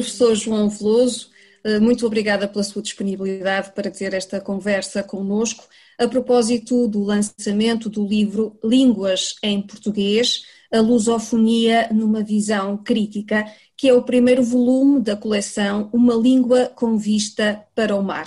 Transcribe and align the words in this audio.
professor 0.00 0.34
João 0.34 0.68
Veloso, 0.70 1.28
eh, 1.62 1.78
muito 1.78 2.06
obrigada 2.06 2.48
pela 2.48 2.64
sua 2.64 2.80
disponibilidade 2.80 3.72
para 3.74 3.90
ter 3.90 4.14
esta 4.14 4.40
conversa 4.40 5.02
conosco 5.02 5.68
a 5.98 6.08
propósito 6.08 6.88
do 6.88 7.04
lançamento 7.04 7.90
do 7.90 8.06
livro 8.06 8.58
Línguas 8.64 9.34
em 9.42 9.60
Português, 9.60 10.42
a 10.72 10.80
lusofonia 10.80 11.90
numa 11.92 12.22
visão 12.22 12.78
crítica, 12.78 13.44
que 13.76 13.88
é 13.88 13.92
o 13.92 14.02
primeiro 14.02 14.42
volume 14.42 15.00
da 15.00 15.14
coleção 15.14 15.90
Uma 15.92 16.14
Língua 16.14 16.72
com 16.74 16.96
Vista 16.96 17.62
para 17.74 17.94
o 17.94 18.02
Mar 18.02 18.24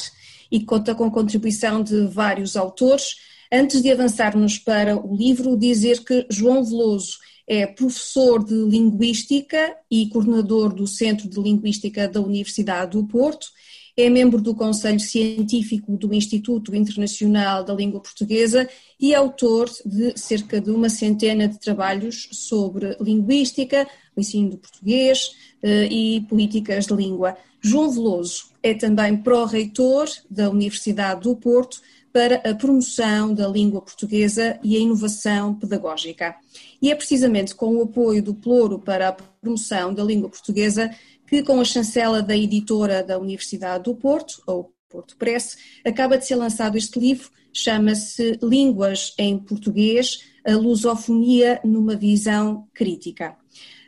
e 0.51 0.59
conta 0.59 0.93
com 0.93 1.09
contribuição 1.09 1.81
de 1.81 2.05
vários 2.05 2.55
autores. 2.55 3.15
Antes 3.51 3.81
de 3.81 3.91
avançarmos 3.91 4.59
para 4.59 4.95
o 4.95 5.15
livro, 5.15 5.57
dizer 5.57 6.03
que 6.03 6.27
João 6.29 6.63
Veloso 6.63 7.17
é 7.47 7.65
professor 7.65 8.43
de 8.43 8.53
Linguística 8.53 9.75
e 9.89 10.07
coordenador 10.09 10.73
do 10.73 10.87
Centro 10.87 11.29
de 11.29 11.39
Linguística 11.39 12.07
da 12.07 12.21
Universidade 12.21 12.91
do 12.91 13.05
Porto. 13.05 13.47
É 13.95 14.09
membro 14.09 14.41
do 14.41 14.55
Conselho 14.55 14.99
Científico 14.99 15.95
do 15.95 16.13
Instituto 16.13 16.75
Internacional 16.75 17.63
da 17.63 17.73
Língua 17.73 17.99
Portuguesa 17.99 18.67
e 18.99 19.13
autor 19.13 19.69
de 19.85 20.17
cerca 20.19 20.59
de 20.59 20.71
uma 20.71 20.89
centena 20.89 21.47
de 21.47 21.59
trabalhos 21.59 22.27
sobre 22.31 22.97
linguística, 22.99 23.87
o 24.15 24.19
ensino 24.19 24.49
do 24.51 24.57
português 24.57 25.31
eh, 25.61 25.87
e 25.91 26.21
políticas 26.21 26.87
de 26.87 26.95
língua. 26.95 27.37
João 27.61 27.91
Veloso 27.91 28.45
é 28.63 28.73
também 28.73 29.15
pró-reitor 29.15 30.09
da 30.29 30.49
Universidade 30.49 31.21
do 31.21 31.35
Porto 31.35 31.79
para 32.13 32.35
a 32.47 32.53
promoção 32.53 33.33
da 33.33 33.47
língua 33.47 33.81
portuguesa 33.81 34.59
e 34.63 34.77
a 34.77 34.79
inovação 34.79 35.55
pedagógica. 35.55 36.35
E 36.79 36.91
é 36.91 36.95
precisamente 36.95 37.55
com 37.55 37.75
o 37.75 37.81
apoio 37.81 38.21
do 38.21 38.35
Ploro 38.35 38.77
para 38.77 39.09
a 39.09 39.11
promoção 39.11 39.91
da 39.91 40.03
língua 40.03 40.29
portuguesa 40.29 40.91
que, 41.27 41.41
com 41.41 41.59
a 41.59 41.65
chancela 41.65 42.21
da 42.21 42.37
editora 42.37 43.03
da 43.03 43.17
Universidade 43.17 43.85
do 43.85 43.95
Porto, 43.95 44.43
ou 44.45 44.71
Porto 44.87 45.17
Press, 45.17 45.57
acaba 45.83 46.15
de 46.15 46.27
ser 46.27 46.35
lançado 46.35 46.77
este 46.77 46.99
livro, 46.99 47.31
chama-se 47.51 48.37
Línguas 48.43 49.15
em 49.17 49.39
Português, 49.39 50.23
a 50.45 50.55
lusofonia 50.55 51.59
numa 51.63 51.95
visão 51.95 52.67
crítica. 52.75 53.35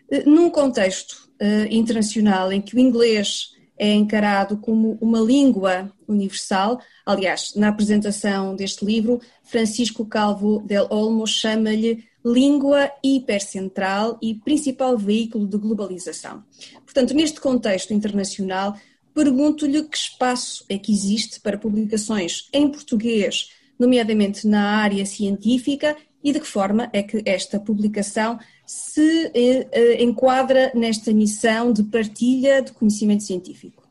Eh, 0.10 0.24
num 0.26 0.50
contexto 0.50 1.30
uh, 1.42 1.68
internacional 1.70 2.52
em 2.52 2.62
que 2.62 2.76
o 2.76 2.80
inglês 2.80 3.55
é 3.78 3.94
encarado 3.94 4.58
como 4.58 4.98
uma 5.02 5.20
língua 5.20 5.92
universal. 6.08 6.80
Aliás, 7.06 7.54
na 7.56 7.70
apresentação 7.70 8.56
deste 8.56 8.86
livro, 8.86 9.20
Francisco 9.44 10.06
Calvo 10.06 10.62
del 10.66 10.88
Olmo 10.90 11.28
chama-lhe 11.28 12.04
língua 12.26 12.90
hipercentral 13.04 14.18
e 14.22 14.34
principal 14.34 14.98
veículo 14.98 15.48
de 15.48 15.58
globalização. 15.58 16.44
Portanto, 16.84 17.14
neste 17.14 17.40
contexto 17.40 17.94
internacional, 17.94 18.76
pergunto-lhe 19.14 19.84
que 19.84 19.98
espaço 19.98 20.66
é 20.68 20.78
que 20.78 20.92
existe 20.92 21.40
para 21.40 21.58
publicações 21.58 22.50
em 22.52 22.68
português, 22.68 23.52
nomeadamente 23.80 24.48
na 24.48 24.78
área 24.82 25.06
científica, 25.06 25.96
e 26.26 26.34
de 26.34 26.40
que 26.40 26.48
forma 26.48 26.90
é 26.92 27.04
que 27.04 27.22
esta 27.24 27.60
publicação 27.60 28.40
se 28.66 29.32
eh, 29.36 29.68
eh, 29.72 30.04
enquadra 30.04 30.72
nesta 30.74 31.14
missão 31.14 31.72
de 31.72 31.84
partilha 31.84 32.64
de 32.64 32.74
conhecimento 32.74 33.22
científico? 33.22 33.84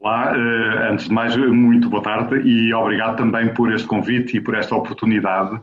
Olá, 0.00 0.32
eh, 0.32 0.92
antes 0.92 1.08
de 1.08 1.12
mais, 1.12 1.36
muito 1.36 1.90
boa 1.90 2.02
tarde 2.04 2.36
e 2.48 2.72
obrigado 2.72 3.16
também 3.16 3.52
por 3.52 3.72
este 3.72 3.88
convite 3.88 4.36
e 4.36 4.40
por 4.40 4.54
esta 4.54 4.76
oportunidade, 4.76 5.60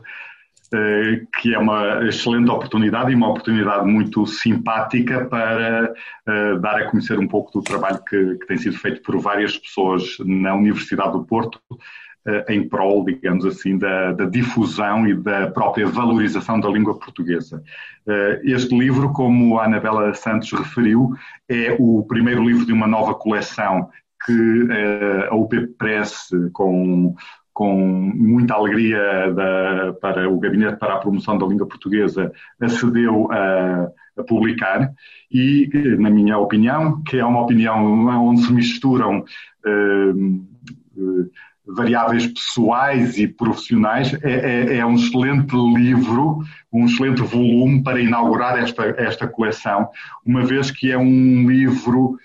que 1.40 1.52
é 1.52 1.58
uma 1.58 2.06
excelente 2.06 2.48
oportunidade 2.48 3.10
e 3.10 3.14
uma 3.14 3.28
oportunidade 3.28 3.86
muito 3.86 4.24
simpática 4.26 5.24
para 5.24 5.92
dar 6.60 6.76
a 6.76 6.90
conhecer 6.90 7.18
um 7.18 7.26
pouco 7.26 7.50
do 7.52 7.62
trabalho 7.62 8.00
que, 8.08 8.36
que 8.36 8.46
tem 8.46 8.56
sido 8.56 8.78
feito 8.78 9.02
por 9.02 9.18
várias 9.18 9.56
pessoas 9.58 10.16
na 10.20 10.54
Universidade 10.54 11.12
do 11.12 11.24
Porto 11.24 11.60
eh, 12.26 12.44
em 12.50 12.68
prol, 12.68 13.02
digamos 13.02 13.46
assim, 13.46 13.78
da, 13.78 14.12
da, 14.12 14.26
difusão 14.26 15.06
e 15.06 15.14
da 15.14 15.50
própria 15.50 15.86
valorização 15.86 16.60
da 16.60 16.68
língua 16.68 16.98
portuguesa. 16.98 17.62
Eh, 18.06 18.40
este 18.44 18.76
livro, 18.76 19.10
como 19.14 19.58
a 19.58 19.64
Anabela 19.64 20.12
Santos 20.12 20.52
referiu, 20.52 21.14
é 21.48 21.74
o 21.78 22.04
primeiro 22.06 22.44
livro 22.44 22.66
de 22.66 22.74
uma 22.74 22.86
nova 22.86 23.14
coleção 23.14 23.88
que 24.26 24.68
eh, 24.70 25.28
a 25.30 25.34
UP 25.34 25.66
Press, 25.78 26.28
com, 26.52 27.14
com 27.60 27.76
muita 27.76 28.54
alegria 28.54 29.30
da, 29.34 29.92
para 30.00 30.30
o 30.30 30.40
Gabinete 30.40 30.78
para 30.78 30.94
a 30.94 30.98
Promoção 30.98 31.36
da 31.36 31.44
Língua 31.44 31.68
Portuguesa, 31.68 32.32
acedeu 32.58 33.30
a, 33.30 33.86
a 34.16 34.22
publicar. 34.22 34.90
E, 35.30 35.68
na 35.98 36.08
minha 36.08 36.38
opinião, 36.38 37.02
que 37.02 37.18
é 37.18 37.24
uma 37.24 37.42
opinião 37.42 37.84
onde 38.30 38.46
se 38.46 38.50
misturam 38.50 39.26
variáveis 41.66 42.28
pessoais 42.28 43.18
e 43.18 43.28
profissionais, 43.28 44.14
é, 44.22 44.32
é, 44.32 44.76
é, 44.78 44.86
um 44.86 44.94
excelente 44.94 45.54
livro, 45.54 46.38
um 46.72 46.86
excelente 46.86 47.20
volume 47.20 47.82
para 47.82 48.00
inaugurar 48.00 48.58
esta, 48.58 48.84
esta 48.96 49.28
coleção, 49.28 49.86
uma 50.24 50.46
vez 50.46 50.70
que 50.70 50.90
é 50.90 50.96
um 50.96 51.46
livro 51.46 52.16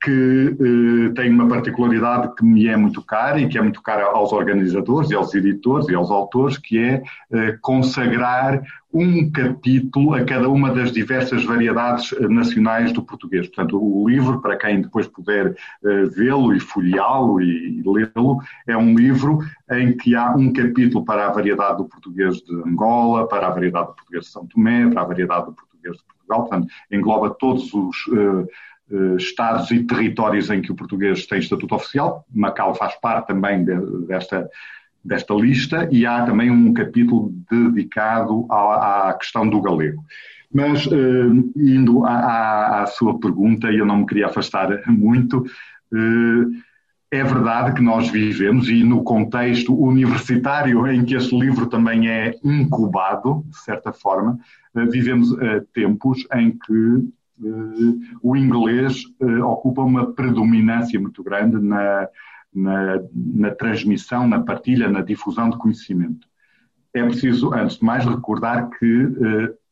que 0.00 0.56
eh, 0.60 1.12
tem 1.14 1.30
uma 1.30 1.48
particularidade 1.48 2.34
que 2.34 2.44
me 2.44 2.66
é 2.68 2.76
muito 2.76 3.02
cara 3.02 3.40
e 3.40 3.48
que 3.48 3.58
é 3.58 3.62
muito 3.62 3.82
cara 3.82 4.04
aos 4.04 4.32
organizadores 4.32 5.10
e 5.10 5.14
aos 5.14 5.34
editores 5.34 5.88
e 5.88 5.94
aos 5.94 6.10
autores, 6.10 6.56
que 6.56 6.78
é 6.78 7.02
eh, 7.32 7.58
consagrar 7.60 8.62
um 8.92 9.30
capítulo 9.30 10.14
a 10.14 10.24
cada 10.24 10.48
uma 10.48 10.72
das 10.72 10.92
diversas 10.92 11.44
variedades 11.44 12.12
eh, 12.12 12.28
nacionais 12.28 12.92
do 12.92 13.02
português. 13.02 13.46
Portanto, 13.46 13.78
o 13.78 14.08
livro, 14.08 14.40
para 14.40 14.56
quem 14.56 14.80
depois 14.80 15.06
puder 15.06 15.54
eh, 15.84 16.04
vê-lo 16.06 16.54
e 16.54 16.60
folheá-lo 16.60 17.40
e 17.40 17.82
lê-lo, 17.84 18.40
é 18.66 18.76
um 18.76 18.94
livro 18.94 19.40
em 19.70 19.96
que 19.96 20.14
há 20.14 20.34
um 20.34 20.52
capítulo 20.52 21.04
para 21.04 21.26
a 21.26 21.32
variedade 21.32 21.78
do 21.78 21.84
português 21.84 22.36
de 22.36 22.54
Angola, 22.66 23.28
para 23.28 23.48
a 23.48 23.50
variedade 23.50 23.88
do 23.88 23.94
português 23.94 24.24
de 24.24 24.30
São 24.30 24.46
Tomé, 24.46 24.88
para 24.88 25.02
a 25.02 25.06
variedade 25.06 25.46
do 25.46 25.52
português 25.52 25.96
de 25.96 26.02
Portugal. 26.04 26.40
Portanto, 26.48 26.68
engloba 26.90 27.30
todos 27.30 27.72
os 27.74 27.96
eh, 28.12 28.46
estados 29.18 29.70
e 29.70 29.84
territórios 29.84 30.50
em 30.50 30.62
que 30.62 30.72
o 30.72 30.74
português 30.74 31.26
tem 31.26 31.38
estatuto 31.38 31.74
oficial. 31.74 32.24
Macau 32.32 32.74
faz 32.74 32.94
parte 33.00 33.28
também 33.28 33.64
de, 33.64 33.76
desta, 34.06 34.48
desta 35.04 35.34
lista 35.34 35.88
e 35.90 36.06
há 36.06 36.24
também 36.24 36.50
um 36.50 36.72
capítulo 36.72 37.32
dedicado 37.50 38.46
à, 38.50 39.08
à 39.08 39.14
questão 39.14 39.48
do 39.48 39.60
galego. 39.60 40.02
Mas, 40.52 40.86
uh, 40.86 41.52
indo 41.56 42.04
à, 42.06 42.82
à, 42.82 42.86
sua 42.86 43.18
pergunta, 43.20 43.70
e 43.70 43.78
eu 43.78 43.86
não 43.86 43.98
me 43.98 44.06
queria 44.06 44.26
afastar 44.26 44.80
muito, 44.88 45.40
uh, 45.92 46.68
é 47.10 47.24
verdade 47.24 47.74
que 47.74 47.82
nós 47.82 48.08
vivemos, 48.08 48.68
e 48.68 48.82
no 48.82 49.02
contexto 49.02 49.74
universitário 49.74 50.86
em 50.86 51.04
que 51.04 51.14
este 51.14 51.38
livro 51.38 51.66
também 51.66 52.08
é 52.08 52.34
incubado, 52.44 53.44
de 53.46 53.58
certa 53.58 53.92
forma, 53.92 54.38
uh, 54.74 54.90
vivemos 54.90 55.28
tempos 55.72 56.26
em 56.34 56.50
que 56.50 56.72
eh, 56.72 57.17
o 58.22 58.36
inglês 58.36 59.02
eh, 59.20 59.42
ocupa 59.42 59.82
uma 59.82 60.12
predominância 60.12 60.98
muito 61.00 61.22
grande 61.22 61.58
na, 61.60 62.08
na, 62.54 63.00
na, 63.12 63.50
transmissão, 63.54 64.26
na 64.26 64.40
partilha, 64.40 64.88
na 64.88 65.00
difusão 65.00 65.50
de 65.50 65.58
conhecimento. 65.58 66.26
É 66.92 67.02
preciso, 67.04 67.52
antes 67.54 67.78
de 67.78 67.84
mais, 67.84 68.04
recordar 68.04 68.70
que 68.70 69.08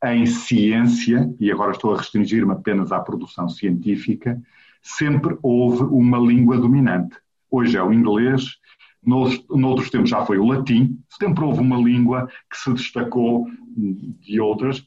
eh, 0.03 0.15
em 0.15 0.27
ciência, 0.27 1.35
e 1.41 1.51
agora 1.51 1.73
estou 1.73 1.95
a 1.95 1.99
restringir-me 1.99 2.53
apenas 2.53 2.93
à 2.93 3.01
produção 3.01 3.49
científica, 3.49 4.41
sempre 4.83 5.37
houve 5.43 5.83
uma 5.83 6.19
língua 6.19 6.59
dominante. 6.59 7.17
Hoje 7.51 7.77
é 7.77 7.83
o 7.83 7.93
inglês, 7.93 8.59
nos, 9.03 9.45
noutros 9.49 9.91
tempos 9.91 10.11
já 10.11 10.25
foi 10.25 10.39
o 10.39 10.47
latim, 10.47 10.99
sempre 11.09 11.45
houve 11.45 11.61
uma 11.61 11.77
língua 11.77 12.29
que 12.51 12.57
se 12.57 12.73
destacou 12.73 13.47
de 13.77 14.41
outras, 14.41 14.87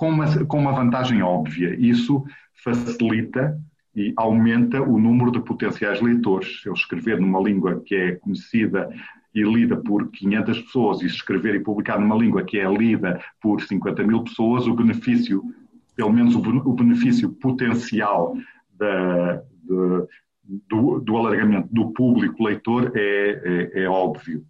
com 0.00 0.08
uma, 0.08 0.46
com 0.46 0.58
uma 0.58 0.72
vantagem 0.72 1.20
óbvia. 1.20 1.76
Isso 1.78 2.24
facilita 2.64 3.60
e 3.94 4.14
aumenta 4.16 4.80
o 4.80 4.98
número 4.98 5.30
de 5.30 5.40
potenciais 5.40 6.00
leitores. 6.00 6.62
Se 6.62 6.70
eu 6.70 6.72
escrever 6.72 7.20
numa 7.20 7.38
língua 7.38 7.82
que 7.84 7.94
é 7.94 8.12
conhecida 8.12 8.88
e 9.34 9.42
lida 9.42 9.76
por 9.76 10.10
500 10.10 10.60
pessoas 10.62 11.02
e 11.02 11.06
escrever 11.06 11.54
e 11.54 11.60
publicar 11.60 12.00
numa 12.00 12.16
língua 12.16 12.42
que 12.42 12.58
é 12.58 12.66
lida 12.72 13.22
por 13.42 13.60
50 13.60 14.02
mil 14.02 14.24
pessoas, 14.24 14.66
o 14.66 14.74
benefício, 14.74 15.42
pelo 15.94 16.14
menos 16.14 16.34
o, 16.34 16.72
benefício 16.72 17.30
potencial 17.34 18.34
da, 18.72 19.34
de, 19.34 20.06
do, 20.66 20.98
do, 21.00 21.16
alargamento 21.18 21.68
do 21.70 21.92
público 21.92 22.42
leitor 22.42 22.90
é, 22.94 23.72
é, 23.74 23.82
é 23.82 23.88
óbvio. 23.88 24.46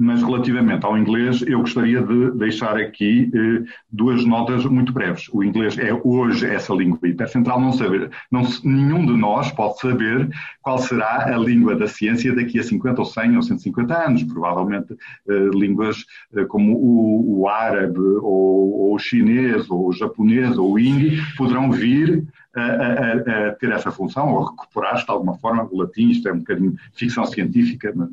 Mas 0.00 0.22
relativamente 0.22 0.86
ao 0.86 0.96
inglês, 0.96 1.42
eu 1.42 1.60
gostaria 1.60 2.00
de 2.00 2.30
deixar 2.30 2.74
aqui 2.78 3.30
eh, 3.34 3.70
duas 3.92 4.24
notas 4.24 4.64
muito 4.64 4.94
breves. 4.94 5.28
O 5.30 5.44
inglês 5.44 5.76
é 5.76 5.92
hoje 6.02 6.46
essa 6.46 6.72
língua 6.72 7.06
hipercentral, 7.06 7.60
não 7.60 7.70
saber, 7.70 8.10
não, 8.32 8.40
nenhum 8.64 9.04
de 9.04 9.12
nós 9.12 9.52
pode 9.52 9.78
saber 9.78 10.26
qual 10.62 10.78
será 10.78 11.34
a 11.34 11.36
língua 11.36 11.76
da 11.76 11.86
ciência 11.86 12.34
daqui 12.34 12.58
a 12.58 12.62
50 12.62 12.98
ou 12.98 13.04
100 13.04 13.36
ou 13.36 13.42
150 13.42 14.06
anos. 14.06 14.24
Provavelmente 14.24 14.96
eh, 15.28 15.50
línguas 15.52 16.06
eh, 16.34 16.46
como 16.46 16.78
o, 16.78 17.40
o 17.40 17.48
árabe, 17.48 18.00
ou, 18.00 18.72
ou, 18.72 18.94
o 18.94 18.98
chinês, 18.98 19.68
ou 19.68 19.88
o 19.88 19.92
japonês, 19.92 20.56
ou 20.56 20.72
o 20.72 20.78
hindi 20.78 21.20
poderão 21.36 21.70
vir 21.70 22.24
a, 22.56 22.62
a, 22.62 23.48
a, 23.48 23.52
ter 23.52 23.70
essa 23.70 23.90
função, 23.90 24.32
ou 24.32 24.44
recuperar-se 24.44 25.04
de 25.04 25.10
alguma 25.10 25.36
forma. 25.36 25.68
O 25.70 25.82
latim, 25.82 26.08
isto 26.08 26.26
é 26.26 26.32
um 26.32 26.38
bocadinho 26.38 26.74
ficção 26.94 27.26
científica. 27.26 27.92
Mas... 27.94 28.08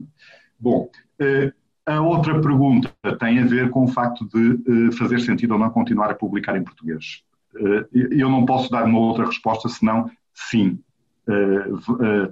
Bom, 0.59 0.89
eh, 1.21 1.53
a 1.87 2.01
outra 2.01 2.41
pergunta 2.41 2.93
tem 3.17 3.39
a 3.39 3.45
ver 3.45 3.69
com 3.69 3.85
o 3.85 3.87
facto 3.87 4.27
de 4.27 4.87
uh, 4.87 4.91
fazer 4.91 5.21
sentido 5.21 5.53
ou 5.53 5.59
não 5.59 5.69
continuar 5.69 6.11
a 6.11 6.15
publicar 6.15 6.57
em 6.57 6.63
português. 6.63 7.23
Uh, 7.55 7.87
eu 7.93 8.29
não 8.29 8.45
posso 8.45 8.69
dar 8.69 8.83
uma 8.83 8.99
outra 8.99 9.25
resposta 9.25 9.69
senão 9.69 10.11
sim. 10.33 10.77
Uh, 11.25 12.31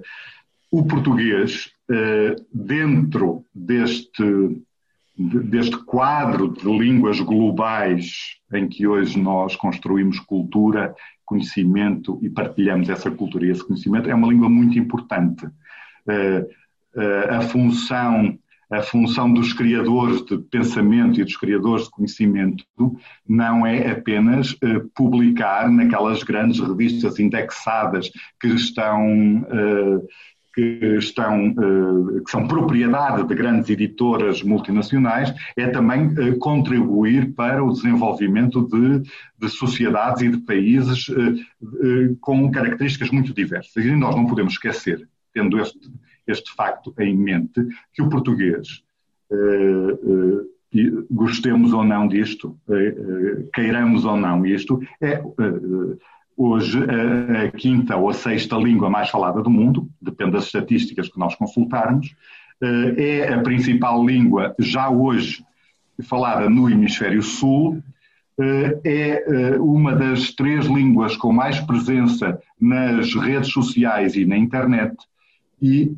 o 0.70 0.84
português, 0.84 1.70
dentro 2.52 3.44
deste, 3.54 4.60
deste 5.16 5.76
quadro 5.84 6.52
de 6.52 6.64
línguas 6.64 7.20
globais 7.20 8.36
em 8.52 8.68
que 8.68 8.86
hoje 8.86 9.18
nós 9.18 9.54
construímos 9.54 10.18
cultura, 10.18 10.94
conhecimento 11.24 12.18
e 12.20 12.28
partilhamos 12.28 12.88
essa 12.88 13.10
cultura 13.10 13.46
e 13.46 13.50
esse 13.50 13.64
conhecimento, 13.64 14.10
é 14.10 14.14
uma 14.14 14.28
língua 14.28 14.48
muito 14.48 14.76
importante. 14.76 15.46
a 17.30 17.40
função 17.42 18.36
a 18.70 18.82
função 18.82 19.32
dos 19.32 19.52
criadores 19.52 20.24
de 20.24 20.38
pensamento 20.38 21.20
e 21.20 21.24
dos 21.24 21.36
criadores 21.36 21.84
de 21.84 21.90
conhecimento 21.90 22.64
não 23.28 23.66
é 23.66 23.90
apenas 23.90 24.52
uh, 24.52 24.88
publicar 24.94 25.70
naquelas 25.70 26.22
grandes 26.22 26.60
revistas 26.60 27.18
indexadas 27.18 28.10
que 28.40 28.48
estão 28.48 29.42
uh, 29.42 30.06
que 30.52 30.96
estão 30.98 31.50
uh, 31.50 32.24
que 32.24 32.30
são 32.30 32.48
propriedade 32.48 33.28
de 33.28 33.34
grandes 33.34 33.70
editoras 33.70 34.42
multinacionais 34.42 35.32
é 35.56 35.68
também 35.68 36.14
contribuir 36.38 37.34
para 37.34 37.62
o 37.62 37.72
desenvolvimento 37.72 38.66
de, 38.66 39.02
de 39.38 39.48
sociedades 39.48 40.22
e 40.22 40.30
de 40.30 40.38
países 40.38 41.06
com 42.20 42.50
características 42.50 43.10
muito 43.10 43.34
diversas. 43.34 43.84
E 43.84 43.94
nós 43.94 44.16
não 44.16 44.26
podemos 44.26 44.54
esquecer 44.54 45.06
tendo 45.34 45.60
este 45.60 45.78
este 46.26 46.54
facto 46.54 46.92
em 46.98 47.16
mente, 47.16 47.64
que 47.92 48.02
o 48.02 48.08
português, 48.08 48.82
eh, 49.30 49.36
eh, 49.36 50.90
gostemos 51.10 51.72
ou 51.72 51.84
não 51.84 52.06
disto, 52.08 52.58
eh, 52.68 53.44
queiramos 53.54 54.04
ou 54.04 54.16
não 54.16 54.44
isto, 54.44 54.80
é 55.00 55.22
hoje 56.36 56.78
a, 56.84 57.50
quinta 57.50 57.96
ou 57.96 58.10
a 58.10 58.12
sexta 58.12 58.56
língua 58.56 58.90
mais 58.90 59.08
falada 59.08 59.42
do 59.42 59.50
mundo, 59.50 59.88
depende 60.00 60.32
das 60.32 60.46
estatísticas 60.46 61.08
que 61.08 61.18
nós 61.18 61.34
consultarmos, 61.34 62.14
é 62.96 63.32
a 63.32 63.40
principal 63.40 64.04
língua 64.04 64.54
já 64.58 64.90
hoje 64.90 65.44
falada 66.02 66.48
no 66.48 66.68
hemisfério 66.68 67.22
sul, 67.22 67.82
é 68.84 69.56
uma 69.58 69.94
das 69.94 70.32
três 70.32 70.66
línguas 70.66 71.16
com 71.16 71.32
mais 71.32 71.58
presença 71.60 72.38
nas 72.60 73.14
redes 73.14 73.50
sociais 73.50 74.14
e 74.14 74.26
na 74.26 74.36
internet 74.36 74.94
e 75.60 75.96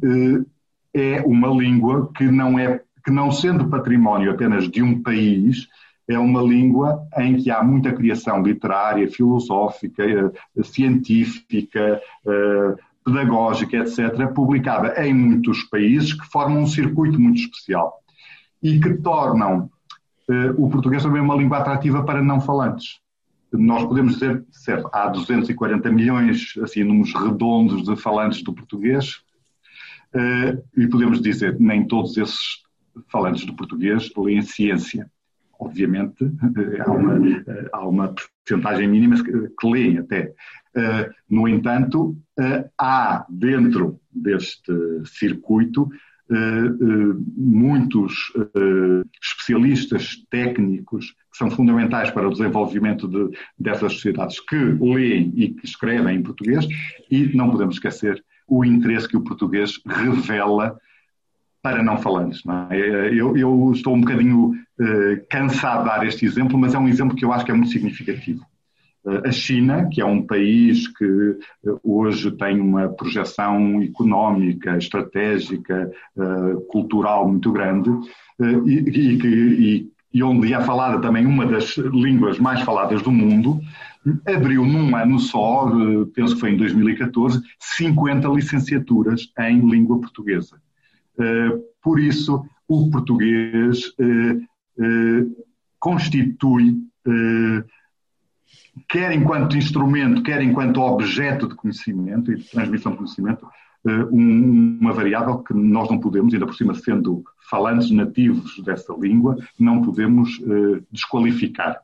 eh, 0.95 1.17
é 1.17 1.21
uma 1.23 1.49
língua 1.49 2.11
que 2.15 2.25
não 2.25 2.59
é 2.59 2.83
que 3.05 3.11
não 3.11 3.31
sendo 3.31 3.69
património 3.69 4.31
apenas 4.31 4.69
de 4.69 4.83
um 4.83 5.03
país, 5.03 5.67
é 6.07 6.19
uma 6.19 6.43
língua 6.43 7.07
em 7.17 7.37
que 7.37 7.51
há 7.51 7.63
muita 7.63 7.93
criação 7.93 8.43
literária, 8.43 9.11
filosófica, 9.11 10.05
eh, 10.05 10.63
científica, 10.63 12.01
eh, 12.27 12.75
pedagógica, 13.05 13.79
etc., 13.79 14.29
publicada 14.35 15.03
em 15.07 15.15
muitos 15.15 15.63
países 15.65 16.13
que 16.13 16.27
formam 16.27 16.63
um 16.63 16.67
circuito 16.67 17.19
muito 17.19 17.41
especial 17.41 18.03
e 18.63 18.79
que 18.79 18.95
tornam 18.95 19.71
o 20.59 20.69
português 20.69 21.03
também 21.03 21.23
uma 21.23 21.35
língua 21.35 21.57
atrativa 21.57 22.05
para 22.05 22.23
não 22.23 22.39
falantes. 22.39 23.01
Nós 23.51 23.83
podemos 23.85 24.15
dizer, 24.15 24.45
certo, 24.51 24.91
há 24.93 25.09
240 25.09 25.91
milhões, 25.91 26.53
assim, 26.63 26.85
números 26.85 27.15
redondos 27.15 27.83
de 27.83 27.97
falantes 27.97 28.43
do 28.43 28.53
português, 28.53 29.23
e 30.77 30.87
podemos 30.87 31.21
dizer, 31.21 31.59
nem 31.61 31.87
todos 31.87 32.17
esses 32.17 32.63
falantes 33.09 33.45
de 33.45 33.53
português 33.53 34.11
leem 34.17 34.43
ciência. 34.43 35.11
Obviamente, 35.61 36.25
uh, 36.25 36.83
há, 36.87 36.93
uma, 36.93 37.19
uh, 37.19 37.69
há 37.73 37.89
uma 37.89 38.15
porcentagem 38.45 38.89
mínima 38.89 39.23
que, 39.23 39.33
que 39.33 39.67
leem 39.67 39.99
até. 39.99 40.33
no 41.29 41.49
entanto, 41.49 42.17
há 42.79 43.27
dentro 43.29 44.01
deste 44.13 44.73
circuito 45.05 45.91
muitos 47.37 48.33
especialistas 49.21 50.25
técnicos 50.31 51.17
que 51.33 51.39
são 51.39 51.51
fundamentais 51.51 52.11
para 52.11 52.29
o 52.29 52.31
desenvolvimento 52.31 53.09
de, 53.09 53.37
dessas 53.59 53.95
sociedades 53.95 54.39
que 54.41 54.57
leem 54.57 55.33
e 55.35 55.49
que 55.49 55.67
escrevem 55.67 56.17
em 56.17 56.23
português 56.23 56.67
e 57.11 57.35
não 57.35 57.51
podemos 57.51 57.77
esquecer 57.77 58.23
o 58.49 58.65
interesse 58.65 59.09
que 59.09 59.17
o 59.17 59.23
português 59.23 59.81
revela 59.87 60.79
para 61.63 61.83
não 61.83 61.99
falantes. 61.99 62.43
Não 62.45 62.69
é? 62.71 63.13
eu, 63.13 63.37
eu, 63.37 63.73
estou 63.73 63.95
um 63.95 64.01
bocadinho 64.01 64.53
uh, 64.53 65.27
cansado 65.29 65.83
de 65.83 65.89
dar 65.89 66.07
este 66.07 66.25
exemplo, 66.25 66.59
mas 66.59 66.75
é 66.75 66.79
um 66.79 66.89
exemplo 66.89 67.17
que 67.17 67.25
eu 67.25 67.33
acho 67.33 67.45
que 67.45 67.51
é 67.51 67.55
muito 67.55 67.71
significativo. 67.71 68.45
Uh, 69.05 69.27
a 69.27 69.31
China, 69.33 69.89
que 69.93 70.01
é 70.01 70.05
um 70.05 70.23
país 70.23 70.89
que 70.89 71.05
uh, 71.05 71.81
hoje 71.83 72.31
tem 72.33 72.61
uma 72.61 72.89
projeção 72.89 73.83
económica, 73.83 74.77
estratégica, 74.79 75.91
cultural 76.69 77.29
muito 77.29 77.53
grande, 77.53 77.91
e, 78.41 78.73
e, 78.73 79.19
e, 79.23 79.93
e 80.15 80.23
onde 80.23 80.55
é 80.55 80.61
falada 80.61 81.01
também 81.01 81.27
uma 81.27 81.45
das 81.45 81.77
línguas 81.77 82.39
mais 82.39 82.61
faladas 82.63 83.03
do 83.03 83.11
mundo, 83.11 83.61
abriu 84.27 84.65
num 84.65 84.95
ano 84.95 85.19
só, 85.19 85.69
eh, 85.69 86.07
penso 86.15 86.35
que 86.35 86.41
foi 86.41 86.51
em 86.53 86.57
2014, 86.57 87.43
50 87.59 88.29
licenciaturas 88.29 89.33
em 89.39 89.69
língua 89.69 90.01
portuguesa. 90.01 90.61
Eh, 91.19 91.59
por 91.83 91.99
isso, 91.99 92.45
o 92.67 92.91
português 92.91 93.93
eh, 93.99 95.27
constitui, 95.81 96.77
quer 98.89 99.13
enquanto 99.13 99.57
instrumento, 99.57 100.23
quer 100.23 100.43
enquanto 100.43 100.81
objeto 100.81 101.49
de 101.49 101.55
conhecimento 101.55 102.31
e 102.31 102.37
de 102.37 102.45
transmissão 102.45 102.93
de 102.93 102.99
conhecimento, 102.99 103.47
uma 104.11 104.93
variável 104.93 105.39
que 105.39 105.55
nós 105.55 105.89
não 105.89 105.99
podemos, 105.99 106.35
ainda 106.35 106.47
por 106.47 106.55
cima 106.55 106.75
sendo 106.75 107.25
falantes 107.49 107.91
nativos 107.91 108.63
dessa 108.63 108.93
língua, 108.93 109.37
não 109.59 109.83
podemos 109.83 110.39
desqualificar. 110.93 111.81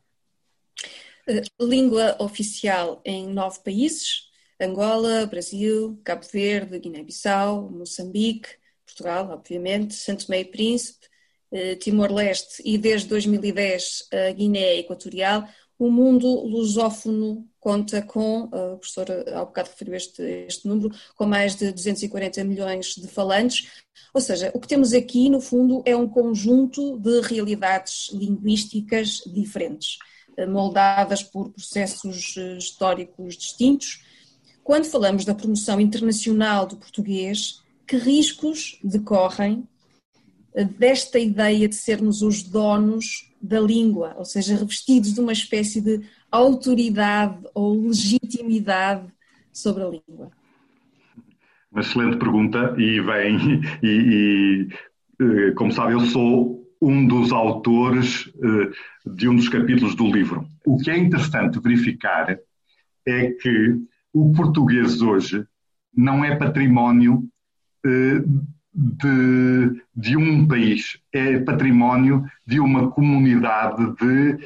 Eh, 1.27 1.43
língua 1.61 2.17
oficial 2.21 3.01
em 3.05 3.27
nove 3.29 3.61
países: 3.65 4.31
Angola, 4.61 5.27
Brasil, 5.27 5.99
Cabo 6.05 6.25
Verde, 6.31 6.79
Guiné-Bissau, 6.79 7.71
Moçambique, 7.71 8.49
Portugal, 8.85 9.31
obviamente, 9.31 9.95
Santo 9.95 10.27
Meio 10.31 10.51
Príncipe, 10.51 11.07
eh, 11.51 11.77
Timor-Leste 11.77 12.63
e 12.65 12.77
desde 12.77 13.09
2010 13.09 14.09
a 14.13 14.33
Guiné 14.33 14.77
Equatorial. 14.79 15.49
O 15.79 15.91
mundo 15.91 16.27
lusófono 16.47 17.49
conta 17.59 18.03
com, 18.03 18.49
eh, 18.53 18.73
o 18.75 18.79
professor 18.79 19.07
há 19.35 19.45
bocado 19.45 19.71
referiu 19.71 19.95
este, 19.95 20.23
este 20.47 20.69
número, 20.69 20.95
com 21.17 21.27
mais 21.27 21.57
de 21.57 21.73
240 21.73 22.45
milhões 22.45 22.95
de 22.97 23.09
falantes. 23.09 23.69
Ou 24.13 24.21
seja, 24.21 24.51
o 24.55 24.61
que 24.61 24.69
temos 24.69 24.93
aqui, 24.93 25.31
no 25.31 25.41
fundo, 25.41 25.83
é 25.87 25.97
um 25.97 26.09
conjunto 26.09 26.99
de 26.99 27.21
realidades 27.23 28.11
linguísticas 28.13 29.23
diferentes 29.27 29.99
moldadas 30.49 31.23
por 31.23 31.51
processos 31.51 32.35
eh, 32.37 32.57
históricos 32.57 33.37
distintos. 33.37 34.03
Quando 34.63 34.87
falamos 34.87 35.25
da 35.25 35.35
promoção 35.35 35.81
internacional 35.81 36.67
do 36.67 36.77
português, 36.77 37.63
que 37.87 37.97
riscos 37.97 38.79
decorrem 38.83 39.69
eh, 40.55 40.65
desta 40.65 41.19
ideia 41.19 41.69
de 41.69 41.75
sermos 41.75 42.23
os 42.23 42.43
donos 42.43 43.31
da 43.41 43.61
língua, 43.61 44.15
ou 44.17 44.25
seja, 44.25 44.57
revestidos 44.57 45.13
de 45.13 45.21
uma 45.21 45.33
espécie 45.33 45.81
de 45.81 46.01
autoridade 46.31 47.47
ou 47.55 47.89
legitimidade 47.89 49.07
sobre 49.53 49.83
a 49.83 49.89
língua? 49.89 50.31
Uma 51.71 51.81
excelente 51.81 52.17
pergunta 52.17 52.75
e 52.79 53.01
vem, 53.01 53.61
e, 53.83 53.89
e 53.89 54.69
eh, 55.21 55.53
como 55.53 55.73
sabe, 55.73 55.93
eu 55.93 56.01
sou 56.07 56.64
um 56.81 57.07
dos 57.07 57.33
autores 57.33 58.27
uh, 58.27 59.11
de 59.15 59.29
um 59.29 59.37
dos 59.37 59.49
capítulos 59.49 59.95
do 59.95 60.07
livro. 60.07 60.47
O 60.67 60.79
que 60.79 60.91
é 60.91 60.97
interessante 60.97 61.61
verificar 61.61 62.39
é 63.07 63.31
que 63.31 63.77
o 64.13 64.33
português 64.33 65.03
hoje 65.03 65.45
não 65.97 66.25
é 66.25 66.37
património 66.37 67.25
uh, 67.87 68.45
de, 68.75 69.83
de 69.95 70.17
um 70.17 70.49
país, 70.49 70.99
é 71.13 71.39
património 71.39 72.25
de 72.45 72.59
uma 72.59 72.91
comunidade 72.91 73.95
de 73.97 74.33
eh, 74.33 74.39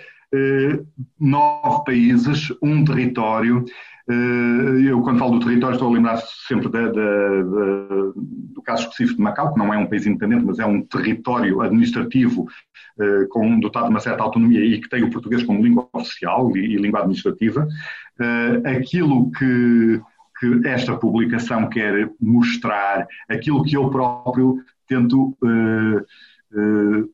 nove 1.18 1.84
países, 1.84 2.52
um 2.62 2.84
território. 2.84 3.64
Eh, 4.08 4.88
eu, 4.88 5.00
quando 5.02 5.18
falo 5.18 5.38
do 5.38 5.44
território, 5.44 5.74
estou 5.74 5.90
a 5.90 5.92
lembrar 5.92 6.16
sempre 6.46 6.68
do 6.68 8.62
caso 8.62 8.84
específico 8.84 9.16
de 9.16 9.22
Macau, 9.22 9.52
que 9.52 9.58
não 9.58 9.72
é 9.72 9.78
um 9.78 9.86
país 9.86 10.06
independente, 10.06 10.44
mas 10.44 10.58
é 10.58 10.66
um 10.66 10.82
território 10.82 11.60
administrativo 11.60 12.46
eh, 13.00 13.26
com, 13.30 13.60
dotado 13.60 13.86
de 13.86 13.90
uma 13.90 14.00
certa 14.00 14.22
autonomia 14.22 14.64
e 14.64 14.80
que 14.80 14.88
tem 14.88 15.02
o 15.02 15.10
português 15.10 15.42
como 15.42 15.62
língua 15.62 15.88
oficial 15.92 16.56
e, 16.56 16.74
e 16.74 16.76
língua 16.76 17.00
administrativa. 17.00 17.66
aquilo 18.64 19.30
que 19.32 20.00
que 20.38 20.68
esta 20.68 20.96
publicação 20.96 21.68
quer 21.68 22.10
mostrar, 22.20 23.06
aquilo 23.28 23.64
que 23.64 23.76
eu 23.76 23.90
próprio 23.90 24.62
tento 24.86 25.36
uh, 25.42 27.10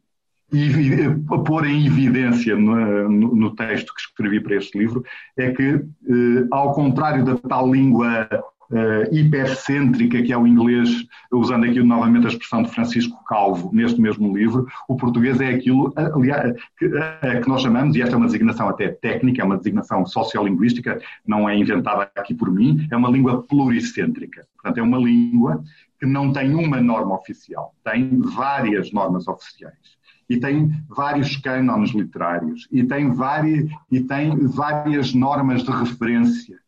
uh, 0.55 1.45
pôr 1.45 1.67
em 1.67 1.87
evidência 1.87 2.57
no, 2.57 3.09
no, 3.09 3.35
no, 3.35 3.55
texto 3.55 3.93
que 3.95 4.01
escrevi 4.01 4.41
para 4.41 4.57
este 4.57 4.79
livro, 4.79 5.05
é 5.37 5.51
que, 5.51 5.75
uh, 5.75 6.49
ao 6.51 6.73
contrário 6.73 7.25
da 7.25 7.37
tal 7.37 7.73
língua 7.73 8.29
uh, 8.71 9.15
hipercêntrica, 9.15 10.23
que 10.23 10.33
é 10.33 10.39
o 10.39 10.47
inglês, 10.47 10.89
usando 11.33 11.65
aqui 11.65 11.83
novamente 11.83 12.27
a 12.27 12.29
expressão 12.29 12.63
de 12.63 12.71
Francisco 12.71 13.23
Calvo, 13.25 13.71
neste 13.73 14.01
mesmo 14.01 14.37
livro, 14.37 14.67
o 14.89 14.97
português 14.97 15.41
é 15.41 15.49
aquilo 15.49 15.93
aliás, 15.97 16.55
que, 16.79 16.89
que 16.89 17.49
nós 17.49 17.63
chamamos, 17.63 17.97
e 17.97 18.03
esta 18.03 18.15
é 18.15 18.19
uma 18.19 18.27
designação 18.27 18.69
até 18.69 18.89
técnica, 18.89 19.43
é 19.43 19.45
uma 19.45 19.59
designação 19.59 20.07
sociolinguística, 20.07 21.01
não 21.27 21.49
é 21.49 21.57
inventada 21.57 22.11
aqui 22.15 22.35
por 22.35 22.51
mim, 22.51 22.87
é 22.91 22.97
uma 22.97 23.11
língua 23.11 23.43
pluricêntrica. 23.43 24.47
Portanto, 24.55 24.79
é 24.79 24.83
uma 24.83 24.99
língua 24.99 25.63
que 25.99 26.07
não 26.07 26.33
tem 26.33 26.55
uma 26.55 26.81
norma 26.81 27.15
oficial, 27.15 27.75
tem 27.85 28.21
várias 28.21 28.93
normas 28.93 29.29
oficiais 29.29 29.95
e 30.29 30.39
tem 30.39 30.71
vários 30.89 31.37
cânones 31.37 31.91
literários 31.91 32.67
e 32.71 32.85
tem, 32.85 33.11
várias, 33.11 33.71
e 33.91 34.01
tem 34.01 34.37
várias 34.47 35.13
normas 35.13 35.63
de 35.63 35.71
referência. 35.71 36.59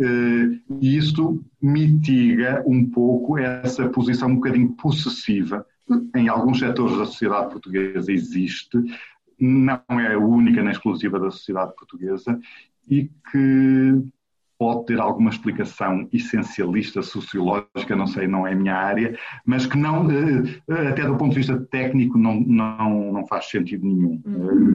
Eh, 0.00 0.58
e 0.80 0.96
isto 0.96 1.44
mitiga 1.60 2.64
um 2.66 2.88
pouco 2.88 3.38
essa 3.38 3.88
posição 3.88 4.28
um 4.28 4.36
bocadinho 4.36 4.72
possessiva 4.72 5.64
em 6.14 6.28
alguns 6.28 6.58
setores 6.58 6.96
da 6.96 7.06
sociedade 7.06 7.50
portuguesa. 7.50 8.10
Existe, 8.10 8.78
não 9.38 9.80
é 9.90 10.16
única 10.16 10.62
nem 10.62 10.72
exclusiva 10.72 11.20
da 11.20 11.30
sociedade 11.30 11.74
portuguesa 11.76 12.38
e 12.88 13.10
que 13.30 14.02
pode 14.58 14.86
ter 14.86 15.00
alguma 15.00 15.30
explicação 15.30 16.08
essencialista, 16.12 17.02
sociológica, 17.02 17.96
não 17.96 18.06
sei, 18.06 18.26
não 18.26 18.46
é 18.46 18.52
a 18.52 18.56
minha 18.56 18.74
área, 18.74 19.18
mas 19.44 19.66
que 19.66 19.76
não, 19.76 20.08
eh, 20.10 20.88
até 20.88 21.04
do 21.04 21.16
ponto 21.16 21.30
de 21.30 21.38
vista 21.38 21.58
técnico, 21.70 22.16
não, 22.16 22.40
não, 22.40 23.12
não 23.12 23.26
faz 23.26 23.46
sentido 23.50 23.86
nenhum. 23.86 24.22
Uhum. 24.24 24.74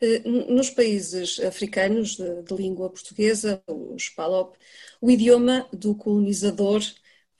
Eh, 0.00 0.22
nos 0.24 0.70
países 0.70 1.40
africanos 1.40 2.16
de, 2.16 2.42
de, 2.42 2.54
língua 2.54 2.88
portuguesa, 2.88 3.62
os 3.66 4.08
PALOP, 4.08 4.56
o 5.00 5.10
idioma 5.10 5.66
do 5.72 5.94
colonizador 5.94 6.80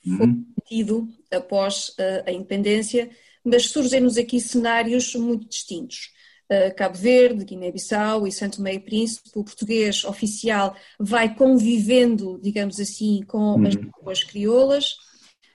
foi 0.03 0.25
uhum. 0.25 0.45
tido 0.65 1.09
após 1.31 1.95
a, 1.97 2.29
a 2.29 2.33
independência, 2.33 3.09
mas 3.43 3.69
surgem-nos 3.69 4.17
aqui 4.17 4.39
cenários 4.39 5.15
muito 5.15 5.47
distintos. 5.47 6.11
Uh, 6.51 6.73
Cabo 6.75 6.97
Verde, 6.97 7.45
Guiné-Bissau 7.45 8.25
e 8.25 8.31
Santo 8.31 8.59
Meio 8.61 8.81
Príncipe, 8.81 9.29
o 9.35 9.43
português 9.43 10.03
oficial 10.03 10.75
vai 10.99 11.35
convivendo, 11.35 12.39
digamos 12.41 12.79
assim, 12.79 13.21
com 13.27 13.53
uhum. 13.53 13.67
as 13.67 13.75
línguas 13.75 14.23
crioulas, 14.23 14.95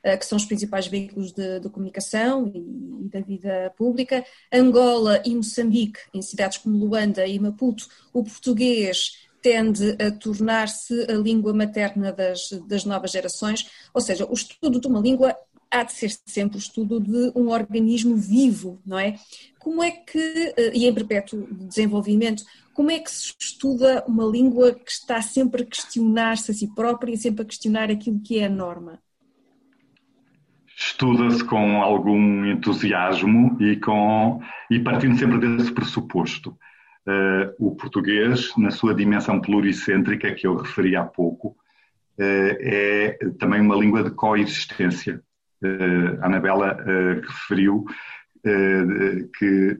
eh, 0.05 0.19
que 0.19 0.27
são 0.27 0.37
os 0.37 0.45
principais 0.45 0.87
veículos 0.87 1.33
de, 1.33 1.61
de 1.61 1.71
comunicação 1.71 2.47
e, 2.47 2.59
e, 3.07 3.09
da 3.09 3.21
vida 3.21 3.73
pública. 3.75 4.23
Angola 4.53 5.23
e 5.25 5.35
Moçambique, 5.35 5.99
em 6.13 6.21
cidades 6.21 6.59
como 6.59 6.77
Luanda 6.77 7.27
e 7.27 7.39
Maputo, 7.41 7.89
o 8.13 8.23
português 8.23 9.25
tende 9.41 9.97
a 9.99 10.11
tornar-se 10.11 11.11
a 11.11 11.15
língua 11.15 11.55
materna 11.55 12.13
das, 12.13 12.51
das 12.69 12.85
novas 12.85 13.13
gerações, 13.13 13.67
ou 13.95 14.01
seja, 14.01 14.27
o 14.27 14.35
estudo 14.35 14.79
de 14.79 14.87
uma 14.87 15.01
língua 15.01 15.35
há 15.75 15.83
de 15.83 15.93
ser 15.93 16.11
sempre 16.25 16.57
o 16.57 16.59
estudo 16.59 17.01
de 17.01 17.33
um 17.35 17.49
organismo 17.49 18.17
vivo, 18.17 18.81
não 18.87 18.99
é? 18.99 19.17
Como 19.59 19.83
é 19.83 19.91
que, 19.91 20.19
eh, 20.57 20.73
e 20.75 20.87
em 20.87 20.95
perpétuo 20.95 21.47
desenvolvimento, 21.53 22.45
como 22.73 22.91
é 22.91 22.99
que 22.99 23.11
se 23.11 23.35
estuda 23.39 24.05
uma 24.07 24.25
língua 24.25 24.75
que 24.75 24.91
está 24.91 25.21
sempre 25.21 25.63
a 25.63 25.67
questionar-se 25.67 26.51
a 26.51 26.55
si 26.55 26.73
própria 26.75 27.13
e 27.13 27.17
sempre 27.17 27.43
a 27.43 27.47
questionar 27.47 27.91
aquilo 27.91 28.21
que 28.21 28.39
é 28.39 28.47
a 28.47 28.51
norma? 28.51 28.99
estuda-se 30.77 31.45
com 31.45 31.83
algum 31.83 32.45
entusiasmo 32.45 33.57
e, 33.61 33.77
com, 33.77 34.41
e 34.71 34.81
partindo 34.81 35.17
sempre 35.17 35.39
desse 35.39 35.73
pressuposto. 35.73 36.57
Uh, 37.07 37.53
o 37.59 37.77
português, 37.77 38.53
na 38.57 38.71
sua 38.71 38.95
dimensão 38.95 39.41
pluricêntrica 39.41 40.35
que 40.35 40.47
eu 40.47 40.57
referi 40.57 40.97
há 40.97 41.05
pouco, 41.05 41.49
uh, 41.49 42.57
é 42.61 43.19
também 43.39 43.61
uma 43.61 43.77
língua 43.77 44.03
de 44.03 44.11
coexistência. 44.11 45.23
A 46.21 46.27
Anabela 46.27 46.77
referiu 47.23 47.85
que 49.39 49.79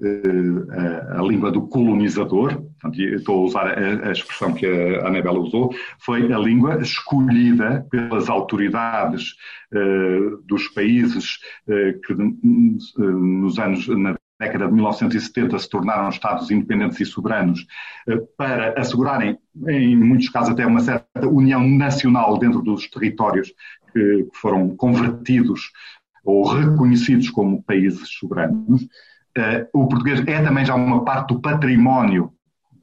a 1.19 1.23
língua 1.23 1.51
do 1.51 1.67
colonizador, 1.69 2.63
portanto, 2.81 2.99
estou 3.01 3.43
a 3.43 3.45
usar 3.45 3.79
a, 3.79 4.11
expressão 4.11 4.55
que 4.55 4.67
a 4.67 5.07
Anabela 5.07 5.39
usou, 5.39 5.75
foi 5.99 6.33
a 6.33 6.39
língua 6.39 6.81
escolhida 6.81 7.87
pelas 7.91 8.31
autoridades 8.31 9.35
dos 10.47 10.69
países 10.69 11.39
que 11.67 12.15
nos 12.15 13.59
anos 13.59 13.87
na 13.89 14.15
década 14.41 14.67
de 14.67 14.73
1970 14.73 15.59
se 15.59 15.69
tornaram 15.69 16.09
Estados 16.09 16.51
independentes 16.51 17.01
e 17.01 17.05
soberanos 17.05 17.67
para 18.37 18.79
assegurarem, 18.79 19.39
em 19.69 19.97
muitos 19.97 20.29
casos 20.29 20.51
até 20.51 20.67
uma 20.67 20.81
certa 20.81 21.27
união 21.29 21.67
nacional 21.67 22.37
dentro 22.39 22.61
dos 22.61 22.89
territórios 22.89 23.53
que 23.93 24.29
foram 24.35 24.77
convertidos 24.77 25.71
ou 26.25 26.45
reconhecidos 26.47 27.31
como 27.31 27.63
países 27.63 28.09
soberanos, 28.19 28.83
uh, 28.83 29.69
o 29.73 29.87
português 29.87 30.21
é 30.27 30.43
também 30.43 30.65
já 30.65 30.75
uma 30.75 31.05
parte 31.05 31.35
do 31.35 31.41
património 31.41 32.33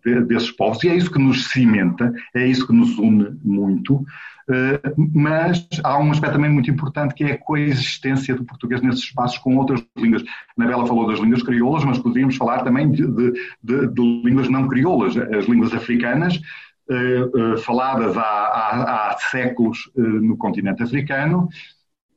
de, 0.06 0.22
desses 0.22 0.52
povos 0.52 0.84
e 0.84 0.90
é 0.90 0.96
isso 0.96 1.12
que 1.12 1.20
nos 1.20 1.50
cimenta, 1.50 2.14
é 2.36 2.46
isso 2.46 2.66
que 2.66 2.74
nos 2.74 2.98
une 2.98 3.38
muito. 3.44 4.06
Uh, 4.50 5.10
mas 5.14 5.68
há 5.84 5.98
um 6.00 6.12
aspecto 6.12 6.34
também 6.34 6.50
muito 6.50 6.70
importante 6.70 7.14
que 7.14 7.24
é 7.24 7.32
a 7.34 7.38
coexistência 7.38 8.36
do 8.36 8.44
português 8.44 8.82
nesses 8.82 9.04
espaços 9.04 9.38
com 9.38 9.56
outras 9.58 9.86
línguas. 9.98 10.24
A 10.24 10.62
Anabela 10.62 10.86
falou 10.86 11.08
das 11.08 11.20
línguas 11.20 11.44
crioulas, 11.44 11.86
mas 11.86 12.00
poderíamos 12.00 12.36
falar 12.36 12.64
também 12.64 12.92
de, 12.92 13.06
de, 13.08 13.88
de 13.88 14.22
línguas 14.26 14.50
não 14.50 14.68
crioulas, 14.68 15.16
as 15.16 15.46
línguas 15.46 15.74
africanas, 15.74 16.42
uh, 16.90 17.54
uh, 17.54 17.58
faladas 17.60 18.18
há, 18.18 18.22
há, 18.22 19.12
há 19.12 19.18
séculos 19.18 19.92
no 19.96 20.36
continente 20.36 20.84
africano, 20.84 21.48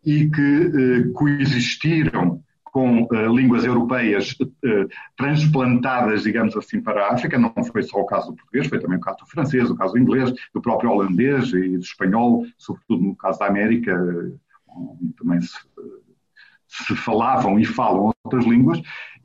e 0.05 0.29
que 0.29 0.41
eh, 0.41 1.13
coexistiram 1.15 2.43
com 2.75 3.05
uh, 3.05 3.33
línguas 3.33 3.65
europeias 3.65 4.33
uh, 4.33 4.89
transplantadas, 5.17 6.25
digamos 6.25 6.57
assim, 6.57 6.81
para 6.81 7.07
a 7.07 7.15
África. 7.15 7.39
Não 7.39 7.55
foi 7.71 7.85
só 7.85 8.01
o 8.01 8.05
caso 8.05 8.33
do 8.33 8.35
português, 8.35 8.67
foi 8.67 8.81
também 8.81 8.99
o 8.99 9.01
caso 9.01 9.19
do 9.19 9.27
francês, 9.27 9.71
o 9.71 9.77
caso 9.77 9.93
do 9.93 10.01
inglês, 10.01 10.35
do 10.53 10.61
próprio 10.61 10.91
holandês 10.91 11.53
e 11.53 11.79
do 11.79 11.85
espanhol, 11.85 12.45
sobretudo 12.59 13.05
no 13.05 13.15
caso 13.15 13.39
da 13.39 13.47
América, 13.47 13.97
onde 14.67 15.13
também 15.13 15.41
se, 15.41 15.57
se 16.67 16.97
falavam 16.97 17.61
e 17.61 17.65
falam 17.65 18.13
outras 18.25 18.45
línguas. 18.45 18.83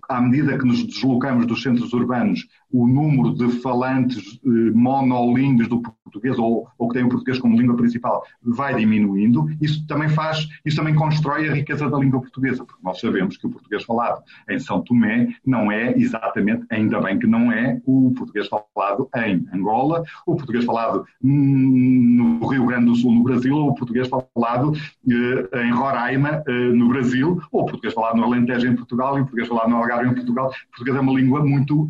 À 0.07 0.21
medida 0.21 0.55
que 0.55 0.67
nos 0.67 0.85
deslocamos 0.85 1.47
dos 1.47 1.63
centros 1.63 1.91
urbanos, 1.91 2.47
o 2.71 2.87
número 2.87 3.33
de 3.33 3.61
falantes 3.61 4.39
eh, 4.45 4.71
monolíngues 4.75 5.67
do 5.67 5.81
português 6.09 6.37
ou, 6.37 6.67
ou 6.77 6.87
que 6.87 6.95
têm 6.95 7.03
o 7.03 7.09
português 7.09 7.39
como 7.39 7.59
língua 7.59 7.77
principal 7.77 8.23
vai 8.41 8.75
diminuindo, 8.75 9.47
isso 9.61 9.85
também 9.87 10.09
faz, 10.09 10.47
isso 10.65 10.77
também 10.77 10.95
constrói 10.95 11.49
a 11.49 11.53
riqueza 11.53 11.89
da 11.89 11.97
língua 11.97 12.19
portuguesa, 12.19 12.65
porque 12.65 12.81
nós 12.83 12.99
sabemos 12.99 13.37
que 13.37 13.47
o 13.47 13.49
português 13.49 13.83
falado 13.83 14.21
em 14.49 14.59
São 14.59 14.81
Tomé 14.81 15.29
não 15.45 15.71
é 15.71 15.93
exatamente, 15.97 16.65
ainda 16.69 16.99
bem 16.99 17.17
que 17.17 17.27
não 17.27 17.51
é, 17.51 17.79
o 17.85 18.11
português 18.15 18.47
falado 18.47 19.09
em 19.15 19.45
Angola, 19.53 20.03
o 20.25 20.35
português 20.35 20.65
falado 20.65 21.05
no 21.21 22.45
Rio 22.47 22.65
Grande 22.65 22.85
do 22.85 22.95
Sul, 22.95 23.13
no 23.13 23.23
Brasil, 23.23 23.55
ou 23.55 23.69
o 23.69 23.75
português 23.75 24.07
falado 24.07 24.73
eh, 25.09 25.65
em 25.65 25.71
Roraima, 25.71 26.43
eh, 26.47 26.51
no 26.51 26.87
Brasil, 26.89 27.41
ou 27.51 27.61
o 27.61 27.65
português 27.65 27.93
falado 27.93 28.17
no 28.17 28.23
Alentejo, 28.23 28.67
em 28.67 28.75
Portugal, 28.75 29.17
e 29.17 29.21
o 29.21 29.23
português 29.23 29.47
falado 29.47 29.69
no 29.69 29.77
Algarve, 29.77 30.09
em 30.09 30.15
Portugal. 30.15 30.47
O 30.47 30.69
português 30.69 30.95
é 30.95 30.99
uma 30.99 31.13
língua 31.13 31.43
muito 31.43 31.89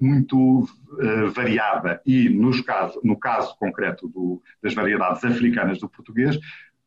muito 0.00 0.60
uh, 0.60 1.30
variada 1.32 2.00
e 2.04 2.28
nos 2.28 2.60
caso, 2.60 3.00
no 3.02 3.18
caso 3.18 3.56
concreto 3.58 4.08
do, 4.08 4.42
das 4.62 4.74
variedades 4.74 5.24
africanas 5.24 5.78
do 5.78 5.88
português, 5.88 6.38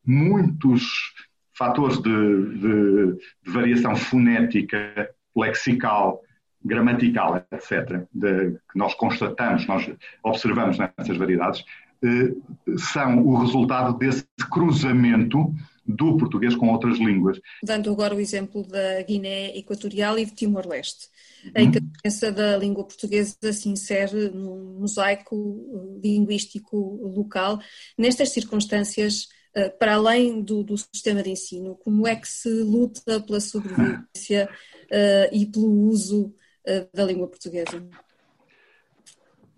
muitos 0.05 1.13
fatores 1.53 1.97
de, 1.97 2.09
de, 2.09 3.17
de 3.43 3.51
variação 3.51 3.95
fonética, 3.95 5.09
lexical, 5.35 6.21
gramatical, 6.63 7.45
etc., 7.51 8.05
de, 8.13 8.51
que 8.71 8.77
nós 8.77 8.93
constatamos, 8.95 9.65
nós 9.65 9.89
observamos 10.23 10.77
nessas 10.77 11.17
variedades, 11.17 11.61
uh, 12.03 12.77
são 12.77 13.25
o 13.25 13.37
resultado 13.37 13.97
desse 13.97 14.27
cruzamento 14.51 15.53
do 15.87 16.17
português 16.17 16.55
com 16.55 16.69
outras 16.69 16.97
línguas. 16.97 17.39
Dando 17.63 17.91
agora 17.91 18.13
o 18.13 18.19
exemplo 18.19 18.63
da 18.67 19.01
Guiné 19.03 19.55
Equatorial 19.57 20.19
e 20.19 20.25
de 20.25 20.33
Timor-Leste, 20.33 21.07
em 21.55 21.71
que 21.71 21.77
a 21.77 21.81
presença 22.01 22.31
da 22.31 22.57
língua 22.57 22.83
portuguesa 22.83 23.53
se 23.53 23.69
insere 23.69 24.29
num 24.29 24.79
mosaico 24.79 25.99
linguístico 26.03 26.77
local. 27.15 27.59
Nestas 27.97 28.29
circunstâncias, 28.29 29.27
eh, 29.53 29.69
para 29.69 29.95
além 29.95 30.41
do, 30.41 30.63
do, 30.63 30.77
sistema 30.77 31.23
de 31.23 31.31
ensino, 31.31 31.75
como 31.75 32.07
é 32.07 32.15
que 32.15 32.27
se 32.27 32.49
luta 32.49 33.19
pela 33.21 33.39
sobrevivência 33.39 34.49
uh, 34.91 35.29
e 35.33 35.45
pelo 35.45 35.67
uso 35.87 36.27
uh, 36.27 36.89
da 36.93 37.05
língua 37.05 37.27
portuguesa? 37.27 37.83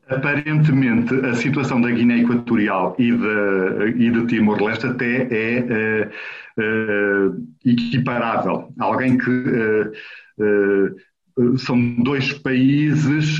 Aparentemente, 0.10 1.14
a 1.14 1.36
situação 1.36 1.80
da 1.80 1.92
Guiné 1.92 2.20
Equatorial 2.20 2.96
e 2.98 3.12
de, 3.12 4.06
e 4.06 4.12
de 4.12 4.26
Timor-Leste 4.26 4.88
até 4.88 5.28
é 5.32 6.10
uh, 6.58 7.48
equiparável. 7.64 8.74
Alguém 8.80 9.18
que 9.18 9.32
são 11.58 11.96
dois 12.04 12.34
países 12.34 13.40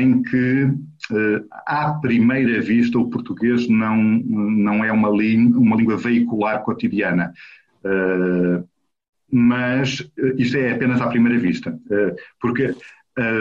em 0.00 0.22
que 0.22 0.64
uh, 0.64 1.46
à 1.66 1.98
primeira 2.00 2.60
vista, 2.60 2.98
o 2.98 3.10
português 3.10 3.68
não, 3.68 3.96
não 3.96 4.84
é 4.84 4.92
uma, 4.92 5.08
uma 5.08 5.76
língua 5.76 5.96
veicular 5.96 6.62
cotidiana. 6.62 7.32
Uh, 7.84 8.66
mas 9.30 10.08
isto 10.36 10.56
é 10.56 10.72
apenas 10.72 11.00
à 11.00 11.08
primeira 11.08 11.38
vista, 11.38 11.70
uh, 11.70 12.16
porque 12.40 12.74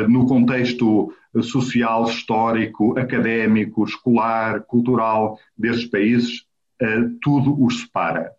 no 0.08 0.26
contexto 0.26 1.14
social, 1.42 2.06
histórico, 2.06 2.98
académico, 2.98 3.84
escolar, 3.84 4.62
cultural 4.62 5.38
destes 5.58 5.90
países, 5.90 6.46
tudo 7.22 7.62
os 7.62 7.82
separa. 7.82 8.32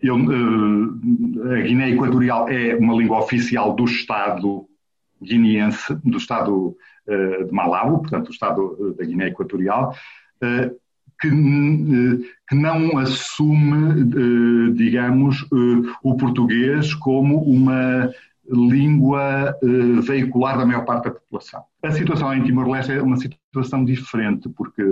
Eu, 0.00 0.16
a 0.16 1.60
Guiné 1.62 1.90
Equatorial 1.90 2.48
é 2.48 2.74
uma 2.74 2.94
língua 2.94 3.20
oficial 3.20 3.74
do 3.74 3.84
Estado 3.84 4.66
guineense, 5.22 5.94
do 6.04 6.18
Estado 6.18 6.76
eh, 7.06 7.44
de 7.44 7.52
Malabo, 7.52 8.00
portanto, 8.00 8.28
o 8.28 8.32
Estado 8.32 8.76
eh, 8.80 8.98
da 8.98 9.04
Guiné 9.04 9.28
Equatorial, 9.28 9.94
eh, 10.42 10.72
que, 11.20 11.30
que, 12.48 12.54
não 12.56 12.98
assume, 12.98 14.72
digamos, 14.74 15.46
o 16.02 16.16
português 16.16 16.94
como 16.94 17.40
uma 17.44 18.10
língua 18.52 19.58
veicular 20.02 20.58
da 20.58 20.66
maior 20.66 20.84
parte 20.84 21.04
da 21.04 21.10
população. 21.10 21.62
A 21.82 21.90
situação 21.90 22.32
em 22.34 22.42
Timor-Leste 22.42 22.92
é 22.92 23.02
uma 23.02 23.16
situação 23.16 23.84
diferente, 23.84 24.48
porque 24.50 24.82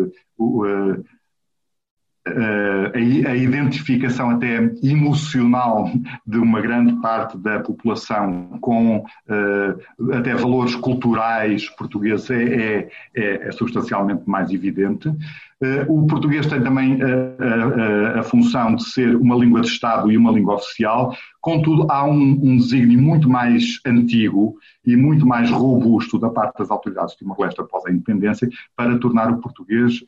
a, 3.28 3.36
identificação 3.36 4.30
até 4.30 4.56
emocional 4.82 5.90
de 6.26 6.38
uma 6.38 6.60
grande 6.60 6.94
parte 7.00 7.38
da 7.38 7.60
população 7.60 8.58
com 8.60 8.98
uh, 8.98 10.12
até 10.12 10.34
valores 10.34 10.74
culturais 10.74 11.68
portugueses 11.70 12.30
é, 12.30 12.88
é, 13.14 13.48
é 13.48 13.52
substancialmente 13.52 14.22
mais 14.28 14.50
evidente. 14.50 15.08
Uh, 15.08 15.84
o 15.88 16.06
português 16.06 16.46
tem 16.46 16.62
também 16.62 16.98
a, 17.02 18.16
a, 18.16 18.20
a, 18.20 18.22
função 18.22 18.74
de 18.74 18.84
ser 18.84 19.14
uma 19.14 19.36
língua 19.36 19.60
de 19.60 19.68
Estado 19.68 20.10
e 20.10 20.16
uma 20.16 20.32
língua 20.32 20.54
oficial, 20.54 21.14
contudo, 21.40 21.86
há 21.90 22.02
um, 22.04 22.40
um 22.42 22.56
desígnio 22.56 23.00
muito 23.00 23.28
mais 23.28 23.78
antigo 23.84 24.56
e 24.86 24.96
muito 24.96 25.26
mais 25.26 25.50
robusto 25.50 26.18
da 26.18 26.30
parte 26.30 26.58
das 26.58 26.70
autoridades 26.70 27.12
de 27.12 27.18
Timor-Leste 27.18 27.60
após 27.60 27.84
a 27.84 27.90
independência 27.90 28.48
para 28.74 28.98
tornar 28.98 29.30
o 29.30 29.38
português 29.38 30.02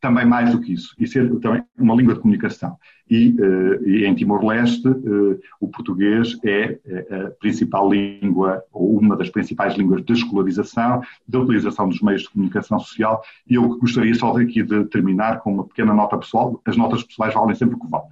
também 0.00 0.24
mais 0.24 0.50
do 0.50 0.60
que 0.60 0.72
isso, 0.72 0.94
e 0.98 1.06
ser 1.06 1.28
também 1.40 1.62
uma 1.78 1.94
língua 1.94 2.14
de 2.14 2.20
comunicação. 2.20 2.76
E, 3.08 3.36
uh, 3.40 3.88
e 3.88 4.06
em 4.06 4.14
Timor-Leste, 4.14 4.88
uh, 4.88 5.40
o 5.60 5.68
português 5.68 6.38
é, 6.44 6.78
é 6.86 7.16
a 7.16 7.30
principal 7.32 7.92
língua, 7.92 8.62
ou 8.72 8.98
uma 8.98 9.16
das 9.16 9.28
principais 9.28 9.74
línguas 9.74 10.02
de 10.04 10.12
escolarização, 10.12 11.02
de 11.28 11.36
utilização 11.36 11.88
dos 11.88 12.00
meios 12.00 12.22
de 12.22 12.30
comunicação 12.30 12.78
social, 12.78 13.22
e 13.46 13.56
eu 13.56 13.78
gostaria 13.78 14.14
só 14.14 14.34
aqui 14.36 14.62
de 14.62 14.84
terminar 14.86 15.40
com 15.40 15.52
uma 15.52 15.66
pequena 15.66 15.92
nota 15.92 16.16
pessoal. 16.16 16.60
As 16.64 16.76
notas 16.76 17.02
pessoais 17.02 17.34
valem 17.34 17.54
sempre 17.54 17.76
o 17.76 17.78
que 17.78 17.88
valem. 17.88 18.10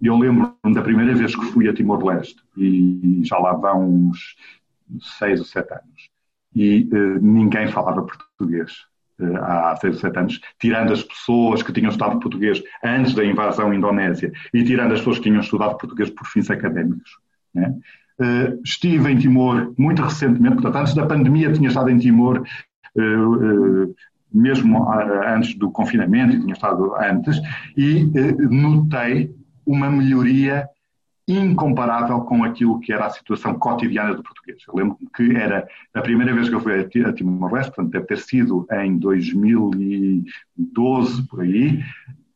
Eu 0.00 0.16
lembro-me 0.16 0.74
da 0.74 0.82
primeira 0.82 1.14
vez 1.14 1.34
que 1.34 1.44
fui 1.46 1.68
a 1.68 1.74
Timor-Leste, 1.74 2.40
e 2.56 3.20
já 3.24 3.36
lá 3.38 3.52
vão 3.52 4.08
uns 4.08 4.36
seis 5.18 5.40
ou 5.40 5.44
sete 5.44 5.74
anos, 5.74 6.08
e 6.54 6.88
uh, 6.90 7.20
ninguém 7.20 7.68
falava 7.68 8.02
português 8.02 8.87
há 9.42 9.76
seis 9.80 9.94
ou 9.96 10.00
sete 10.00 10.18
anos, 10.18 10.40
tirando 10.58 10.92
as 10.92 11.02
pessoas 11.02 11.62
que 11.62 11.72
tinham 11.72 11.90
estudado 11.90 12.20
português 12.20 12.62
antes 12.84 13.14
da 13.14 13.24
invasão 13.24 13.72
indonésia 13.74 14.32
e 14.52 14.64
tirando 14.64 14.92
as 14.92 15.00
pessoas 15.00 15.18
que 15.18 15.24
tinham 15.24 15.40
estudado 15.40 15.76
português 15.76 16.10
por 16.10 16.26
fins 16.26 16.50
académicos. 16.50 17.10
Né? 17.54 17.74
Uh, 18.20 18.60
estive 18.64 19.10
em 19.10 19.16
Timor 19.16 19.72
muito 19.78 20.02
recentemente, 20.02 20.54
portanto, 20.56 20.76
antes 20.76 20.94
da 20.94 21.06
pandemia 21.06 21.52
tinha 21.52 21.68
estado 21.68 21.90
em 21.90 21.98
Timor, 21.98 22.42
uh, 22.96 23.94
mesmo 24.32 24.88
antes 25.26 25.54
do 25.54 25.70
confinamento, 25.70 26.38
tinha 26.40 26.52
estado 26.52 26.94
antes, 26.96 27.40
e 27.76 28.04
notei 28.50 29.34
uma 29.64 29.90
melhoria 29.90 30.68
incomparável 31.28 32.20
com 32.22 32.42
aquilo 32.42 32.80
que 32.80 32.92
era 32.92 33.06
a 33.06 33.10
situação 33.10 33.56
cotidiana 33.58 34.14
do 34.14 34.22
português. 34.22 34.62
Eu 34.66 34.74
lembro 34.74 34.96
que 35.14 35.36
era 35.36 35.68
a 35.92 36.00
primeira 36.00 36.34
vez 36.34 36.48
que 36.48 36.54
eu 36.54 36.60
fui 36.60 36.80
a 36.80 36.88
Timor-Leste, 37.12 37.72
portanto 37.72 37.92
deve 37.92 38.06
ter 38.06 38.18
sido 38.18 38.66
em 38.72 38.96
2012, 38.96 41.28
por 41.28 41.42
aí, 41.42 41.84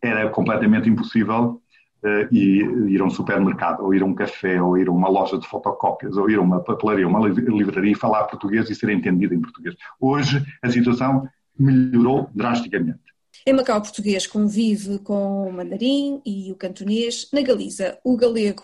era 0.03 0.29
completamente 0.29 0.91
impossível 0.91 1.63
uh, 2.05 2.35
ir 2.35 3.01
a 3.01 3.05
um 3.05 3.11
supermercado, 3.11 3.83
ou 3.83 3.95
ir 3.95 4.03
a 4.03 4.07
um 4.07 4.15
café, 4.15 4.61
ou 4.61 4.77
ir 4.77 4.89
a 4.89 4.93
uma 4.93 5.09
loja 5.09 5.39
de 5.39 5.47
fotocópias, 5.47 6.17
ou 6.17 6.29
ir 6.29 6.37
a 6.37 6.43
uma 6.43 6.61
papelaria, 6.61 7.09
uma 7.09 7.27
livraria 7.27 7.93
e 7.93 7.95
falar 7.95 8.25
português 8.25 8.69
e 8.69 8.75
ser 8.75 8.91
entendido 8.91 9.35
em 9.35 9.41
português. 9.41 9.75
Hoje 9.99 10.45
a 10.61 10.69
situação 10.69 11.27
melhorou 11.59 12.29
drasticamente. 12.35 13.01
Em 13.47 13.55
Macau, 13.55 13.79
o 13.79 13.83
português 13.83 14.27
convive 14.27 14.99
com 14.99 15.49
o 15.49 15.53
mandarim 15.53 16.21
e 16.25 16.53
o 16.53 16.55
cantonês. 16.55 17.29
Na 17.33 17.41
Galiza, 17.41 17.99
o 18.05 18.17
galego 18.17 18.63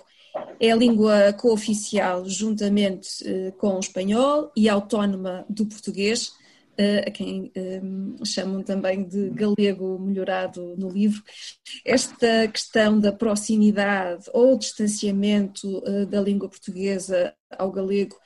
é 0.60 0.70
a 0.70 0.76
língua 0.76 1.32
cooficial 1.32 2.28
juntamente 2.28 3.08
uh, 3.24 3.52
com 3.52 3.76
o 3.76 3.80
espanhol 3.80 4.50
e 4.56 4.68
autónoma 4.68 5.44
do 5.48 5.66
português, 5.66 6.28
uh, 6.78 7.06
a 7.06 7.10
quem 7.10 7.50
eh, 7.54 7.80
chamam 8.24 8.62
também 8.62 9.04
de 9.04 9.30
galego 9.30 9.98
melhorado 9.98 10.74
no 10.76 10.88
livro. 10.88 11.22
Esta 11.84 12.48
questão 12.48 12.98
da 12.98 13.12
proximidade 13.12 14.24
ou 14.32 14.58
distanciamento 14.58 15.82
da 16.08 16.20
língua 16.20 16.48
portuguesa 16.48 17.34
ao 17.50 17.70
galego, 17.70 18.16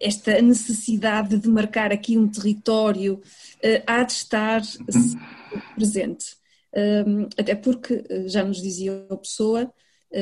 esta 0.00 0.42
necessidade 0.42 1.38
de 1.38 1.48
marcar 1.48 1.92
aqui 1.92 2.18
um 2.18 2.28
território, 2.28 3.20
há 3.86 4.02
de 4.02 4.12
estar 4.12 4.60
presente. 5.74 6.36
até 7.38 7.54
porque, 7.54 8.04
já 8.26 8.44
nos 8.44 8.60
dizia 8.60 9.06
a 9.08 9.16
pessoa, 9.16 9.72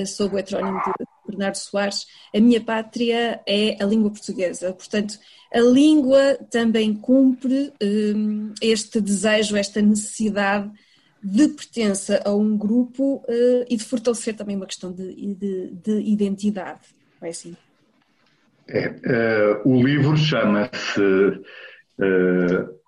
sob 0.06 0.34
o 0.34 0.38
heterónimo 0.38 0.80
de 0.98 1.06
Bernardo 1.28 1.56
Soares, 1.56 2.06
a 2.34 2.40
minha 2.40 2.60
pátria 2.60 3.40
é 3.46 3.82
a 3.82 3.86
língua 3.86 4.10
portuguesa. 4.10 4.72
Portanto, 4.72 5.18
a 5.52 5.60
língua 5.60 6.38
também 6.50 6.94
cumpre 6.94 7.72
um, 7.82 8.52
este 8.60 9.00
desejo, 9.00 9.56
esta 9.56 9.80
necessidade 9.80 10.70
de 11.22 11.48
pertença 11.48 12.20
a 12.24 12.34
um 12.34 12.56
grupo 12.56 13.24
uh, 13.28 13.64
e 13.68 13.76
de 13.76 13.84
fortalecer 13.84 14.34
também 14.34 14.56
uma 14.56 14.66
questão 14.66 14.92
de, 14.92 15.34
de, 15.34 15.70
de 15.70 16.00
identidade. 16.00 16.80
Não 17.20 17.28
é 17.28 17.30
assim? 17.30 17.56
É, 18.68 18.88
uh, 18.88 19.68
o 19.68 19.82
livro 19.82 20.16
chama-se 20.16 21.00
uh, 21.00 22.81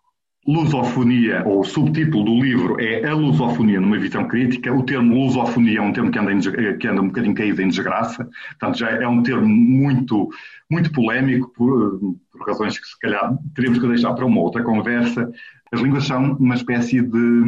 lusofonia, 0.46 1.42
ou 1.46 1.60
o 1.60 1.64
subtítulo 1.64 2.24
do 2.24 2.42
livro 2.42 2.78
é 2.78 3.08
A 3.08 3.14
Lusofonia 3.14 3.80
numa 3.80 3.98
visão 3.98 4.28
crítica. 4.28 4.72
O 4.72 4.82
termo 4.82 5.14
lusofonia 5.14 5.78
é 5.78 5.82
um 5.82 5.92
termo 5.92 6.10
que 6.10 6.18
anda, 6.18 6.32
em, 6.32 6.40
que 6.78 6.86
anda 6.86 7.00
um 7.00 7.06
bocadinho 7.06 7.34
caído 7.34 7.62
em 7.62 7.68
desgraça, 7.68 8.28
portanto 8.50 8.78
já 8.78 8.90
é 8.90 9.08
um 9.08 9.22
termo 9.22 9.46
muito, 9.46 10.28
muito 10.70 10.92
polémico, 10.92 11.50
por, 11.54 11.98
por 12.30 12.46
razões 12.46 12.78
que 12.78 12.86
se 12.86 12.98
calhar 12.98 13.36
teríamos 13.54 13.78
que 13.78 13.88
deixar 13.88 14.12
para 14.12 14.26
uma 14.26 14.40
outra 14.40 14.62
conversa. 14.62 15.30
As 15.72 15.80
línguas 15.80 16.04
são 16.04 16.34
uma 16.34 16.54
espécie 16.54 17.00
de, 17.00 17.42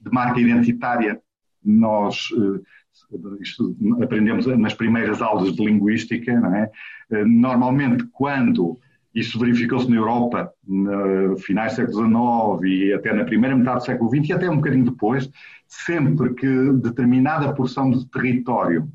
de 0.00 0.10
marca 0.10 0.40
identitária. 0.40 1.20
Nós 1.64 2.28
eh, 2.36 4.02
aprendemos 4.02 4.46
nas 4.46 4.74
primeiras 4.74 5.22
aulas 5.22 5.54
de 5.54 5.64
linguística, 5.64 6.38
não 6.40 6.54
é? 6.56 6.68
Eh, 7.12 7.24
normalmente, 7.24 8.04
quando 8.12 8.78
isso 9.14 9.38
verificou-se 9.38 9.90
na 9.90 9.96
Europa 9.96 10.52
no 10.66 11.36
finais 11.38 11.72
do 11.72 11.76
século 11.76 12.58
XIX 12.60 12.72
e 12.72 12.92
até 12.92 13.12
na 13.12 13.24
primeira 13.24 13.56
metade 13.56 13.78
do 13.78 13.84
século 13.84 14.10
XX 14.10 14.28
e 14.28 14.32
até 14.32 14.50
um 14.50 14.56
bocadinho 14.56 14.84
depois, 14.86 15.30
sempre 15.66 16.34
que 16.34 16.72
determinada 16.74 17.52
porção 17.52 17.90
de 17.90 18.06
território 18.10 18.88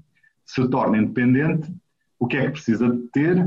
se 0.46 0.68
torna 0.70 0.98
independente, 0.98 1.72
o 2.20 2.26
que 2.26 2.38
é 2.38 2.46
que 2.46 2.52
precisa 2.52 2.90
de 2.90 3.00
ter? 3.10 3.38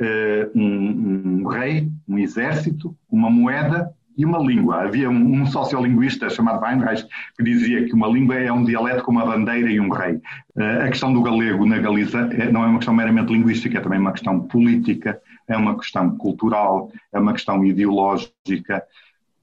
Uh, 0.00 0.50
um, 0.58 1.42
um, 1.42 1.46
rei, 1.46 1.88
um 2.06 2.18
exército, 2.18 2.96
uma 3.08 3.30
moeda 3.30 3.92
e 4.16 4.24
uma 4.24 4.38
língua. 4.38 4.82
Havia 4.82 5.08
um, 5.08 5.40
um 5.40 5.46
sociolinguista 5.46 6.28
chamado 6.28 6.60
Weinreich 6.62 7.06
que 7.36 7.44
dizia 7.44 7.84
que 7.84 7.94
uma 7.94 8.08
língua 8.08 8.34
é 8.34 8.52
um 8.52 8.64
dialeto 8.64 9.04
com 9.04 9.12
uma 9.12 9.24
bandeira 9.24 9.70
e 9.70 9.80
um 9.80 9.88
rei. 9.88 10.14
Uh, 10.56 10.84
a 10.84 10.88
questão 10.88 11.12
do 11.12 11.22
galego 11.22 11.64
na 11.64 11.78
Galiza 11.78 12.28
é, 12.32 12.50
não 12.50 12.64
é 12.64 12.66
uma 12.66 12.78
questão 12.78 12.94
meramente 12.94 13.32
linguística, 13.32 13.78
é 13.78 13.80
também 13.80 14.00
uma 14.00 14.12
questão 14.12 14.40
política, 14.40 15.20
é 15.48 15.56
uma 15.56 15.76
questão 15.76 16.16
cultural, 16.16 16.90
é 17.12 17.18
uma 17.18 17.32
questão 17.32 17.64
ideológica. 17.64 18.84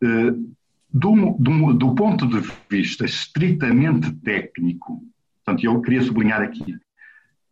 Uh, 0.03 0.51
do, 0.93 1.35
do, 1.39 1.73
do, 1.73 1.95
ponto 1.95 2.27
de 2.27 2.41
vista 2.69 3.05
estritamente 3.05 4.11
técnico, 4.15 5.01
portanto, 5.37 5.65
eu 5.65 5.81
queria 5.81 6.01
sublinhar 6.01 6.41
aqui, 6.41 6.75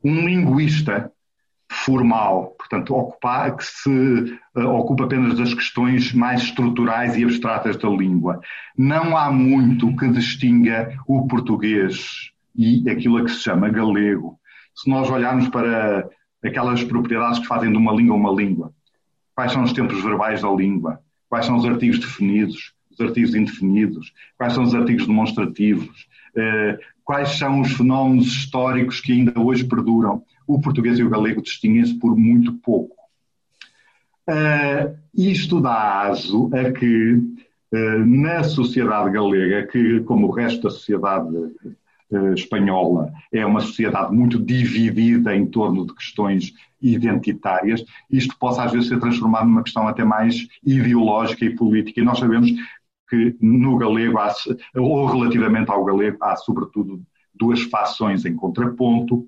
um 0.04 0.28
linguista 0.28 1.12
formal, 1.72 2.56
portanto, 2.58 2.96
ocupar, 2.96 3.56
que 3.56 3.64
se 3.64 4.40
uh, 4.58 4.68
ocupa 4.68 5.06
apenas 5.06 5.38
das 5.38 5.54
questões 5.54 6.12
mais 6.14 6.42
estruturais 6.42 7.16
e 7.16 7.24
abstratas 7.24 7.78
da 7.78 7.88
língua. 7.88 8.42
Não 8.78 9.16
há 9.16 9.32
muito 9.32 9.96
que 9.96 10.08
distinga 10.10 10.98
o 11.08 11.28
português 11.28 12.32
e 12.56 12.90
aquilo 12.90 13.18
a 13.18 13.24
que 13.24 13.32
se 13.32 13.42
chama 13.44 13.70
galego. 13.70 14.40
Se 14.76 14.90
nós 14.90 15.10
olharmos 15.10 15.48
para 15.50 16.10
aquelas 16.44 16.84
propriedades 16.84 17.40
que 17.40 17.48
fazem 17.48 17.72
de 17.72 17.78
uma 17.78 17.94
língua 17.94 18.16
uma 18.16 18.32
língua, 18.32 18.74
quais 19.36 19.52
são 19.52 19.64
os 19.64 19.74
tempos 19.74 20.04
verbais 20.04 20.42
da 20.42 20.52
língua, 20.52 21.00
quais 21.30 21.46
são 21.46 21.56
os 21.56 21.66
artigos 21.66 22.00
definidos, 22.00 22.74
os 22.92 23.00
artigos 23.00 23.36
indefinidos, 23.36 24.14
quais 24.38 24.54
são 24.54 24.64
os 24.64 24.76
artigos 24.76 25.06
demonstrativos, 25.06 26.08
uh, 26.36 26.78
quais 27.04 27.38
são 27.38 27.62
os 27.62 27.72
fenómenos 27.74 28.28
históricos 28.28 29.00
que 29.00 29.12
ainda 29.12 29.40
hoje 29.40 29.64
perduram? 29.64 30.24
O 30.48 30.60
português 30.60 30.98
e 31.00 31.04
o 31.04 31.10
galego 31.10 31.42
distinguem-se 31.42 31.94
por 32.00 32.18
muito 32.18 32.54
pouco. 32.54 32.96
Uh, 34.28 34.98
isto 35.14 35.60
dá 35.60 36.04
aso 36.04 36.50
a 36.54 36.72
que, 36.72 37.14
uh, 37.14 38.06
na 38.06 38.44
sociedade 38.44 39.12
galega, 39.12 39.68
que, 39.68 40.02
como 40.02 40.28
o 40.28 40.32
resto 40.32 40.64
da 40.64 40.70
sociedade 40.70 41.30
espanhola, 42.34 43.12
é 43.32 43.46
uma 43.46 43.60
sociedade 43.60 44.14
muito 44.14 44.40
dividida 44.40 45.36
em 45.36 45.46
torno 45.46 45.86
de 45.86 45.94
questões 45.94 46.54
identitárias, 46.82 47.84
isto 48.10 48.38
possa 48.38 48.64
às 48.64 48.72
vezes 48.72 48.88
ser 48.88 49.00
transformado 49.00 49.48
numa 49.48 49.64
questão 49.64 49.88
até 49.88 50.04
mais 50.04 50.48
ideológica 50.66 51.46
e 51.46 51.56
política. 51.56 52.00
E 52.00 52.04
nós 52.04 52.20
sabemos 52.20 52.50
que 53.10 53.36
no 53.42 53.78
galego, 53.78 54.18
há, 54.18 54.34
ou 54.76 55.06
relativamente 55.06 55.70
ao 55.72 55.84
galego, 55.84 56.18
há 56.22 56.36
sobretudo 56.36 57.02
duas 57.34 57.62
fações 57.64 58.26
em 58.26 58.36
contraponto. 58.36 59.28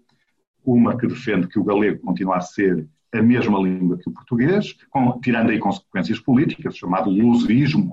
Uma 0.63 0.95
que 0.95 1.07
defende 1.07 1.47
que 1.47 1.59
o 1.59 1.63
galego 1.63 1.99
continua 1.99 2.37
a 2.37 2.41
ser 2.41 2.87
a 3.13 3.21
mesma 3.21 3.59
língua 3.59 3.97
que 3.97 4.09
o 4.09 4.11
português, 4.11 4.75
com, 4.89 5.19
tirando 5.19 5.49
aí 5.49 5.59
consequências 5.59 6.19
políticas, 6.19 6.77
chamado 6.77 7.09
lusismo, 7.09 7.91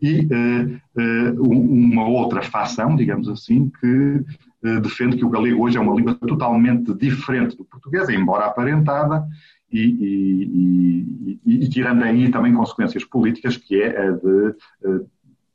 e 0.00 0.20
uh, 0.20 0.80
uh, 1.00 1.42
uma 1.42 2.06
outra 2.06 2.42
facção, 2.42 2.96
digamos 2.96 3.28
assim, 3.28 3.70
que 3.80 4.24
uh, 4.64 4.80
defende 4.80 5.16
que 5.16 5.24
o 5.24 5.30
galego 5.30 5.62
hoje 5.62 5.78
é 5.78 5.80
uma 5.80 5.94
língua 5.94 6.14
totalmente 6.14 6.92
diferente 6.94 7.56
do 7.56 7.64
português, 7.64 8.08
embora 8.08 8.46
aparentada, 8.46 9.24
e, 9.70 9.80
e, 9.80 11.40
e, 11.44 11.64
e 11.64 11.68
tirando 11.68 12.02
aí 12.02 12.30
também 12.30 12.54
consequências 12.54 13.04
políticas, 13.04 13.56
que 13.56 13.80
é 13.80 14.08
a 14.08 14.10
de 14.12 14.54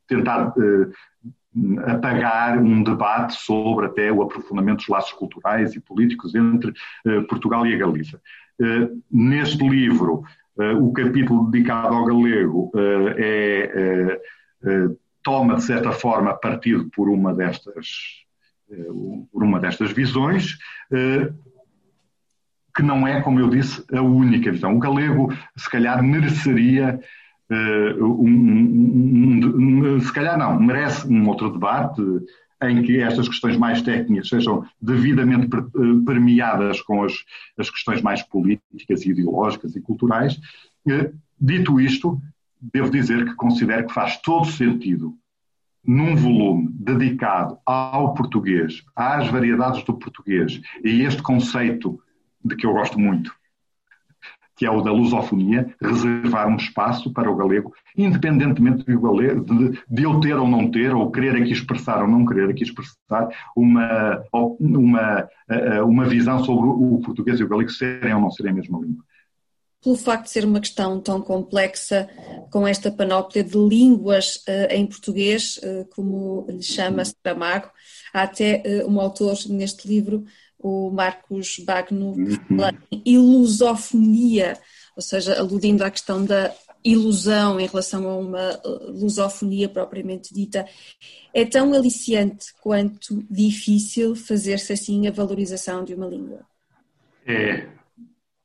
tentar 0.08 0.54
apagar 1.86 2.58
um 2.58 2.82
debate 2.82 3.34
sobre 3.34 3.86
até 3.86 4.12
o 4.12 4.22
aprofundamento 4.22 4.78
dos 4.78 4.88
laços 4.88 5.14
culturais 5.14 5.76
e 5.76 5.82
políticos 5.82 6.34
entre 6.34 6.72
uh, 6.72 7.24
Portugal 7.28 7.66
e 7.66 7.74
a 7.74 7.78
Galiza. 7.78 8.22
Uh, 8.60 9.02
neste 9.12 9.68
livro, 9.68 10.24
uh, 10.58 10.78
o 10.78 10.94
capítulo 10.94 11.50
dedicado 11.52 11.94
ao 11.94 12.06
galego 12.06 12.72
é, 13.18 14.20
toma, 15.24 15.56
de 15.56 15.64
certa 15.64 15.92
forma, 15.92 16.34
partido 16.34 16.90
por 16.96 17.10
uma 17.10 17.34
destas, 17.34 17.88
por 19.32 19.44
uma 19.44 19.60
destas 19.60 19.92
visões, 19.92 20.58
que 22.76 22.84
não 22.84 23.08
é, 23.08 23.22
como 23.22 23.40
eu 23.40 23.50
disse, 23.50 23.84
a 23.92 24.02
única 24.02 24.52
visão. 24.52 24.76
O 24.76 24.80
galego, 24.80 25.34
se 25.58 25.70
calhar, 25.70 26.02
mereceria 26.04 27.00
uh, 27.52 28.04
um, 28.04 28.28
um, 28.28 29.96
um, 29.96 30.00
se 30.00 30.12
calhar 30.14 30.38
não, 30.38 30.60
merece 30.60 31.08
um 31.08 31.28
outro 31.28 31.52
debate 31.52 32.02
em 32.64 32.82
que 32.84 33.00
estas 33.00 33.28
questões 33.28 33.58
mais 33.58 33.82
técnicas 33.82 34.30
sejam 34.30 34.64
devidamente 34.80 35.48
eh, 35.48 36.06
permeadas 36.06 36.80
com 36.82 37.04
as, 37.04 37.14
as 37.58 37.72
questões 37.72 38.04
mais 38.04 38.22
políticas, 38.22 39.04
ideológicas 39.04 39.76
e 39.76 39.82
culturais. 39.82 40.40
Dito 41.40 41.82
isto, 41.82 42.22
devo 42.62 42.92
dizer 42.92 43.26
que 43.26 43.34
considero 43.34 43.88
que 43.88 43.94
faz 43.94 44.22
todo 44.22 44.46
sentido 44.46 45.18
num 45.84 46.16
volume 46.16 46.70
dedicado 46.72 47.58
ao 47.66 48.14
português, 48.14 48.84
às 48.96 49.28
variedades 49.28 49.84
do 49.84 49.96
português 49.96 50.62
e 50.84 51.02
este 51.02 51.24
conceito 51.24 52.00
de 52.46 52.56
que 52.56 52.66
eu 52.66 52.74
gosto 52.74 53.00
muito, 53.00 53.34
que 54.62 54.66
é 54.68 54.70
o 54.70 54.80
da 54.80 54.92
lusofonia, 54.92 55.74
reservar 55.82 56.48
um 56.48 56.56
espaço 56.56 57.12
para 57.12 57.32
o 57.32 57.36
galego, 57.36 57.74
independentemente 57.98 58.86
de, 58.86 58.96
de 59.90 60.04
eu 60.04 60.20
ter 60.20 60.36
ou 60.36 60.48
não 60.48 60.70
ter, 60.70 60.94
ou 60.94 61.10
querer 61.12 61.36
aqui 61.36 61.52
expressar 61.52 62.04
ou 62.04 62.08
não 62.08 62.24
querer 62.28 62.48
aqui 62.48 62.62
expressar, 62.62 63.28
uma, 63.56 64.24
uma, 64.32 65.28
uma 65.84 66.06
visão 66.06 66.44
sobre 66.44 66.68
o 66.68 67.02
português 67.04 67.40
e 67.40 67.44
o 67.44 67.50
galego 67.50 67.72
serem 67.72 68.14
ou 68.14 68.22
não 68.22 68.30
serem 68.30 68.52
a 68.52 68.56
mesma 68.56 68.80
língua. 68.80 69.04
Pelo 69.84 69.96
facto 69.96 70.26
de 70.26 70.30
ser 70.30 70.46
uma 70.46 70.60
questão 70.60 71.02
tão 71.02 71.20
complexa, 71.24 72.08
com 72.52 72.68
esta 72.68 72.92
panóplia 72.92 73.44
de 73.44 73.58
línguas 73.58 74.36
uh, 74.48 74.72
em 74.72 74.86
português, 74.86 75.58
uh, 75.58 75.88
como 75.96 76.46
lhe 76.48 76.62
chama 76.62 77.04
Saramago, 77.04 77.72
há 78.14 78.22
até 78.22 78.62
uh, 78.64 78.88
um 78.88 79.02
autor 79.02 79.36
neste 79.50 79.88
livro 79.88 80.24
o 80.62 80.92
Marcos 80.92 81.58
Bagno 81.66 82.12
uhum. 82.12 82.38
ilusofonia, 83.06 84.58
ou 84.96 85.02
seja, 85.02 85.40
aludindo 85.40 85.84
à 85.84 85.90
questão 85.90 86.24
da 86.24 86.54
ilusão 86.84 87.60
em 87.60 87.68
relação 87.68 88.08
a 88.10 88.18
uma 88.18 88.60
lusofonia 88.88 89.70
propriamente 89.70 90.34
dita, 90.34 90.66
é 91.34 91.46
tão 91.46 91.74
aliciante 91.74 92.48
quanto 92.62 93.24
difícil 93.30 94.16
fazer-se 94.16 94.74
assim 94.74 95.08
a 95.08 95.12
valorização 95.12 95.84
de 95.84 95.94
uma 95.94 96.08
língua. 96.08 96.40
É, 97.26 97.68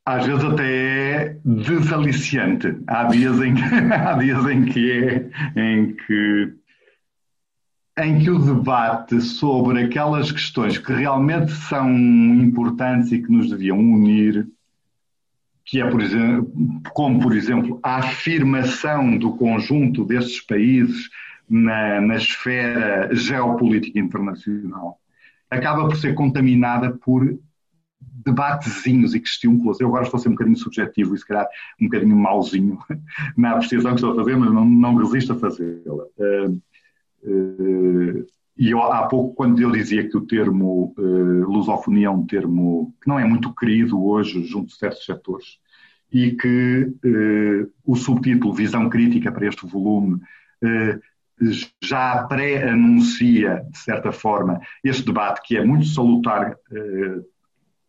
às 0.05 0.25
vezes 0.25 0.45
até 0.45 0.65
é 0.65 1.37
desaliciante. 1.45 2.77
Há 2.87 3.05
dias 3.05 3.41
em 3.41 3.55
que, 3.55 3.63
há 3.93 4.15
dias 4.15 4.47
em 4.47 4.65
que 4.67 4.93
é, 4.93 5.31
em 5.61 5.97
que 5.97 6.55
em 7.99 8.19
que 8.19 8.31
o 8.31 8.39
debate 8.39 9.21
sobre 9.23 9.85
aquelas 9.85 10.31
questões 10.31 10.77
que 10.77 10.93
realmente 10.93 11.53
são 11.53 11.91
importantes 11.91 13.11
e 13.11 13.23
que 13.23 13.33
nos 13.33 13.49
deviam 13.49 13.79
unir, 13.79 14.47
que 15.65 15.81
é, 15.81 15.91
por 15.91 16.01
exemplo, 16.03 16.53
como, 16.93 17.21
por 17.21 17.35
exemplo, 17.35 17.81
a 17.83 17.97
afirmação 17.97 19.17
do 19.17 19.35
conjunto 19.37 20.05
destes 20.05 20.41
países 20.41 21.09
na, 21.49 22.01
na 22.01 22.17
esfera 22.17 23.15
geopolítica 23.15 23.99
internacional, 23.99 25.01
acaba 25.51 25.89
por 25.89 25.97
ser 25.97 26.15
contaminada 26.15 26.93
por 26.93 27.39
debatezinhos 28.25 29.15
e 29.15 29.21
questiúnculos. 29.21 29.81
Eu 29.81 29.89
agora 29.89 30.05
estou 30.05 30.19
a 30.19 30.21
ser 30.21 30.29
um 30.29 30.33
bocadinho 30.33 30.59
subjetivo 30.59 31.15
e 31.15 31.19
se 31.19 31.27
calhar 31.27 31.47
um 31.81 31.87
bocadinho 31.87 32.17
mauzinho 32.17 32.79
na 33.37 33.53
apreciação 33.53 33.93
que 33.93 33.97
estou 33.97 34.13
a 34.13 34.17
fazer, 34.17 34.37
mas 34.37 34.53
não, 34.53 34.65
não 34.65 34.97
resisto 34.97 35.33
a 35.33 35.39
fazê-la. 35.39 36.05
Uh, 36.19 36.61
e 37.25 38.71
eu, 38.71 38.83
há 38.83 39.07
pouco, 39.07 39.35
quando 39.35 39.61
eu 39.61 39.71
dizia 39.71 40.09
que 40.09 40.17
o 40.17 40.27
termo 40.27 40.95
uh, 40.97 41.51
lusofonia 41.51 42.07
é 42.07 42.11
um 42.11 42.25
termo 42.25 42.95
que 43.03 43.09
não 43.09 43.19
é 43.19 43.25
muito 43.25 43.55
querido 43.55 44.03
hoje 44.03 44.43
junto 44.45 44.69
de 44.69 44.77
certos 44.77 45.05
setores, 45.05 45.59
e 46.11 46.33
que 46.33 46.93
uh, 47.05 47.73
o 47.85 47.97
subtítulo 47.97 48.55
Visão 48.55 48.89
Crítica 48.89 49.31
para 49.31 49.47
este 49.47 49.67
volume 49.67 50.21
já 51.83 52.25
pré-anuncia, 52.25 53.63
de 53.71 53.79
certa 53.79 54.11
forma, 54.11 54.59
este 54.83 55.05
debate 55.05 55.43
que 55.45 55.57
é 55.57 55.63
muito 55.63 55.85
salutar 55.85 56.57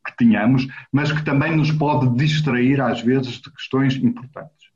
que 0.06 0.18
tenhamos, 0.18 0.68
mas 0.92 1.12
que 1.12 1.24
também 1.24 1.56
nos 1.56 1.72
pode 1.72 2.14
distrair, 2.18 2.82
às 2.82 3.02
vezes, 3.02 3.40
de 3.40 3.52
questões 3.52 3.96
importantes. 3.96 4.68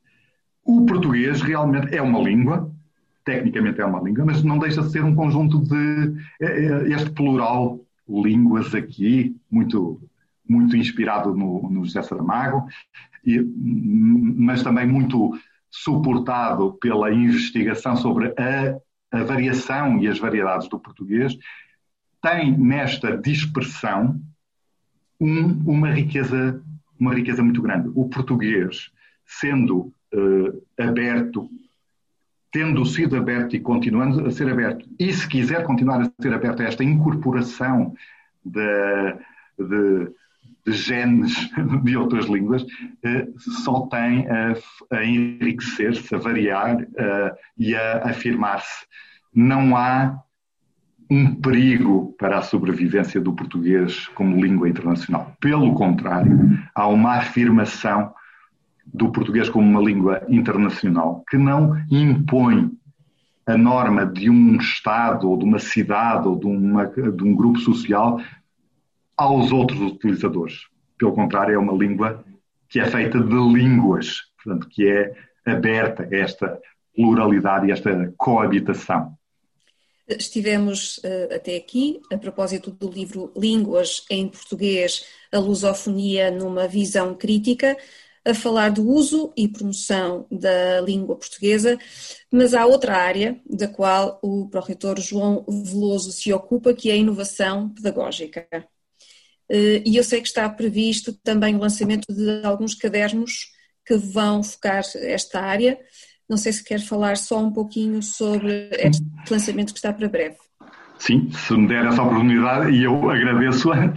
O 0.64 0.86
português 0.86 1.42
realmente 1.42 1.94
é 1.94 2.00
uma 2.00 2.20
língua, 2.20 2.72
tecnicamente 3.24 3.80
é 3.80 3.84
uma 3.84 4.00
língua, 4.00 4.24
mas 4.24 4.42
não 4.42 4.58
deixa 4.58 4.82
de 4.82 4.90
ser 4.90 5.04
um 5.04 5.14
conjunto 5.14 5.60
de 5.60 6.14
é, 6.40 6.46
é, 6.46 6.88
este 6.92 7.10
plural 7.10 7.80
línguas 8.08 8.74
aqui, 8.74 9.36
muito, 9.50 10.00
muito 10.48 10.76
inspirado 10.76 11.34
no, 11.34 11.68
no 11.70 11.84
José 11.84 12.02
Saramago, 12.02 12.66
e, 13.24 13.40
mas 13.40 14.62
também 14.62 14.86
muito 14.86 15.32
suportado 15.70 16.74
pela 16.74 17.12
investigação 17.12 17.96
sobre 17.96 18.34
a, 18.38 18.76
a 19.10 19.22
variação 19.22 19.98
e 19.98 20.08
as 20.08 20.18
variedades 20.18 20.68
do 20.68 20.78
português, 20.78 21.36
tem 22.20 22.56
nesta 22.56 23.16
dispersão 23.16 24.20
um, 25.18 25.62
uma 25.64 25.90
riqueza 25.90 26.62
uma 27.02 27.14
riqueza 27.14 27.42
muito 27.42 27.60
grande. 27.60 27.90
O 27.94 28.08
português, 28.08 28.90
sendo 29.26 29.92
uh, 30.14 30.62
aberto 30.78 31.50
tendo 32.52 32.84
sido 32.84 33.16
aberto 33.16 33.56
e 33.56 33.60
continuando 33.60 34.26
a 34.26 34.30
ser 34.30 34.48
aberto, 34.48 34.86
e 34.98 35.10
se 35.12 35.26
quiser 35.26 35.64
continuar 35.64 36.02
a 36.02 36.22
ser 36.22 36.34
aberto 36.34 36.60
a 36.60 36.66
esta 36.66 36.84
incorporação 36.84 37.94
de, 38.44 39.16
de, 39.58 40.12
de 40.66 40.72
genes 40.72 41.34
de 41.82 41.96
outras 41.96 42.26
línguas, 42.26 42.64
eh, 43.02 43.26
só 43.64 43.86
tem 43.86 44.28
a, 44.28 44.54
a 44.90 45.04
enriquecer-se, 45.04 46.14
a 46.14 46.18
variar 46.18 46.76
uh, 46.76 47.36
e 47.56 47.74
a 47.74 48.10
afirmar-se. 48.10 48.86
Não 49.34 49.74
há 49.74 50.22
um 51.10 51.34
perigo 51.34 52.14
para 52.18 52.38
a 52.38 52.42
sobrevivência 52.42 53.20
do 53.20 53.34
português 53.34 54.08
como 54.08 54.40
língua 54.40 54.68
internacional. 54.68 55.34
Pelo 55.40 55.74
contrário, 55.74 56.58
há 56.74 56.86
uma 56.86 57.16
afirmação 57.16 58.12
do 58.86 59.10
português 59.10 59.48
como 59.48 59.66
uma 59.66 59.80
língua 59.80 60.22
internacional 60.28 61.24
que 61.28 61.36
não 61.36 61.76
impõe 61.90 62.70
a 63.46 63.56
norma 63.56 64.06
de 64.06 64.30
um 64.30 64.56
Estado 64.56 65.28
ou 65.28 65.36
de 65.36 65.44
uma 65.44 65.58
cidade 65.58 66.28
ou 66.28 66.36
de, 66.38 66.46
uma, 66.46 66.86
de 66.86 67.24
um 67.24 67.34
grupo 67.34 67.58
social 67.58 68.20
aos 69.16 69.52
outros 69.52 69.80
utilizadores. 69.80 70.66
Pelo 70.98 71.12
contrário, 71.12 71.54
é 71.54 71.58
uma 71.58 71.72
língua 71.72 72.24
que 72.68 72.80
é 72.80 72.86
feita 72.86 73.20
de 73.20 73.34
línguas, 73.34 74.22
portanto, 74.36 74.68
que 74.68 74.88
é 74.88 75.12
aberta 75.44 76.04
a 76.04 76.16
esta 76.16 76.58
pluralidade 76.94 77.66
e 77.66 77.72
esta 77.72 78.12
coabitação. 78.16 79.16
Estivemos 80.08 80.98
uh, 80.98 81.34
até 81.34 81.56
aqui, 81.56 82.00
a 82.12 82.18
propósito 82.18 82.70
do 82.70 82.90
livro 82.90 83.32
Línguas 83.36 84.04
em 84.10 84.28
Português, 84.28 85.06
a 85.32 85.38
lusofonia 85.38 86.30
numa 86.30 86.66
visão 86.66 87.14
crítica, 87.14 87.76
a 88.24 88.34
falar 88.34 88.70
do 88.70 88.88
uso 88.88 89.32
e 89.36 89.48
promoção 89.48 90.26
da 90.30 90.80
língua 90.80 91.16
portuguesa, 91.16 91.78
mas 92.30 92.54
há 92.54 92.64
outra 92.64 92.96
área 92.96 93.40
da 93.44 93.66
qual 93.66 94.18
o 94.22 94.48
pró-reitor 94.48 95.00
João 95.00 95.44
Veloso 95.48 96.12
se 96.12 96.32
ocupa, 96.32 96.72
que 96.72 96.90
é 96.90 96.92
a 96.94 96.96
inovação 96.96 97.68
pedagógica. 97.70 98.46
Eh, 99.48 99.82
e 99.84 99.96
eu 99.96 100.04
sei 100.04 100.20
que 100.20 100.28
está 100.28 100.48
previsto 100.48 101.12
também 101.12 101.54
o 101.56 101.58
lançamento 101.58 102.12
de 102.12 102.44
alguns 102.44 102.74
cadernos 102.74 103.50
que 103.84 103.96
vão 103.96 104.42
focar 104.42 104.84
esta 104.94 105.40
área. 105.40 105.78
Não 106.28 106.36
sei 106.36 106.52
se 106.52 106.64
quer 106.64 106.80
falar 106.80 107.16
só 107.16 107.38
um 107.38 107.52
pouquinho 107.52 108.02
sobre 108.02 108.70
este 108.72 109.02
lançamento 109.30 109.72
que 109.72 109.78
está 109.78 109.92
para 109.92 110.08
breve. 110.08 110.38
Sim, 111.02 111.28
se 111.32 111.52
me 111.56 111.66
der 111.66 111.84
essa 111.84 112.00
oportunidade, 112.00 112.70
e 112.70 112.84
eu 112.84 113.10
agradeço, 113.10 113.72
a, 113.72 113.92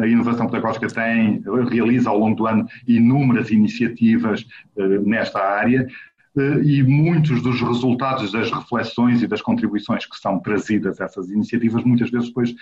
a 0.00 0.08
inovação 0.08 0.46
pedagógica 0.46 0.88
tem, 0.88 1.40
realiza 1.70 2.10
ao 2.10 2.18
longo 2.18 2.34
do 2.34 2.46
ano 2.48 2.66
inúmeras 2.84 3.52
iniciativas 3.52 4.44
uh, 4.74 5.08
nesta 5.08 5.38
área 5.38 5.86
uh, 6.34 6.60
e 6.64 6.82
muitos 6.82 7.40
dos 7.44 7.60
resultados 7.60 8.32
das 8.32 8.50
reflexões 8.50 9.22
e 9.22 9.28
das 9.28 9.40
contribuições 9.40 10.04
que 10.04 10.16
são 10.16 10.40
trazidas 10.40 11.00
a 11.00 11.04
essas 11.04 11.30
iniciativas 11.30 11.84
muitas 11.84 12.10
vezes 12.10 12.26
depois 12.26 12.52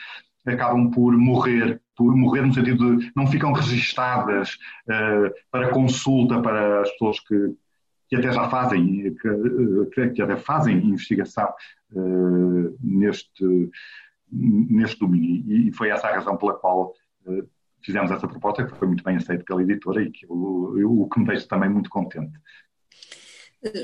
acabam 0.45 0.91
por 0.91 1.17
morrer, 1.17 1.81
por 1.97 2.15
morrer 2.15 2.43
no 2.43 2.53
sentido 2.53 2.99
de 2.99 3.11
não 3.17 3.27
ficam 3.29 3.51
registadas 3.55 4.59
uh, 4.91 5.33
para 5.51 5.71
consulta 5.71 6.39
para 6.43 6.83
as 6.83 6.91
pessoas 6.91 7.19
que, 7.21 7.35
que 8.11 8.17
até 8.17 8.33
já 8.33 8.51
fazem, 8.51 9.15
que, 9.95 10.11
que 10.11 10.21
até 10.21 10.37
fazem 10.37 10.85
investigação 10.85 11.49
uh, 11.93 12.77
neste, 12.83 13.71
neste 14.31 14.99
domínio. 14.99 15.69
E 15.69 15.73
foi 15.73 15.91
essa 15.91 16.09
a 16.09 16.17
razão 16.17 16.37
pela 16.37 16.55
qual 16.55 16.93
uh, 17.27 17.49
fizemos 17.81 18.11
essa 18.11 18.27
proposta, 18.27 18.67
que 18.67 18.77
foi 18.77 18.89
muito 18.89 19.05
bem 19.05 19.17
aceita 19.17 19.45
pela 19.45 19.63
editora 19.63 20.03
e 20.03 20.11
que 20.11 20.27
eu, 20.27 20.75
eu, 20.77 21.01
o 21.01 21.09
que 21.09 21.21
me 21.21 21.27
deixa 21.27 21.47
também 21.47 21.71
muito 21.71 21.89
contente. 21.89 22.37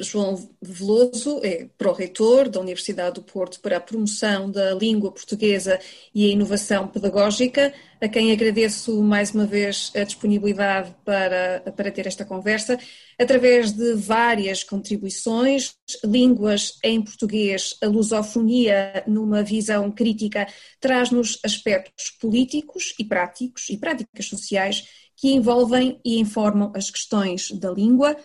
João 0.01 0.49
Veloso 0.63 1.41
é 1.45 1.69
pró-reitor 1.77 2.49
da 2.49 2.61
Universidade 2.61 3.17
do 3.17 3.23
Porto 3.23 3.61
para 3.61 3.77
a 3.77 3.81
promoção 3.81 4.51
da 4.51 4.73
língua 4.73 5.13
portuguesa 5.13 5.79
e 6.15 6.25
a 6.25 6.33
inovação 6.33 6.89
pedagógica, 6.89 7.75
a 8.01 8.09
quem 8.09 8.33
agradeço 8.33 9.03
mais 9.03 9.33
uma 9.33 9.45
vez 9.45 9.93
a 9.95 10.03
disponibilidade 10.03 10.95
para, 11.05 11.61
para 11.77 11.91
ter 11.91 12.07
esta 12.07 12.25
conversa, 12.25 12.79
através 13.19 13.73
de 13.73 13.95
várias 13.95 14.65
contribuições, 14.65 15.75
línguas 16.03 16.79
em 16.83 17.03
português, 17.03 17.77
a 17.83 17.87
lusofonia 17.87 19.05
numa 19.07 19.43
visão 19.43 19.91
crítica, 19.91 20.47
traz-nos 20.81 21.39
aspectos 21.45 22.11
políticos 22.19 22.95
e 22.99 23.05
práticos 23.05 23.69
e 23.69 23.77
práticas 23.77 24.27
sociais 24.27 24.85
que 25.17 25.33
envolvem 25.33 25.99
e 26.05 26.19
informam 26.19 26.73
as 26.75 26.91
questões 26.91 27.51
da 27.53 27.71
língua 27.71 28.17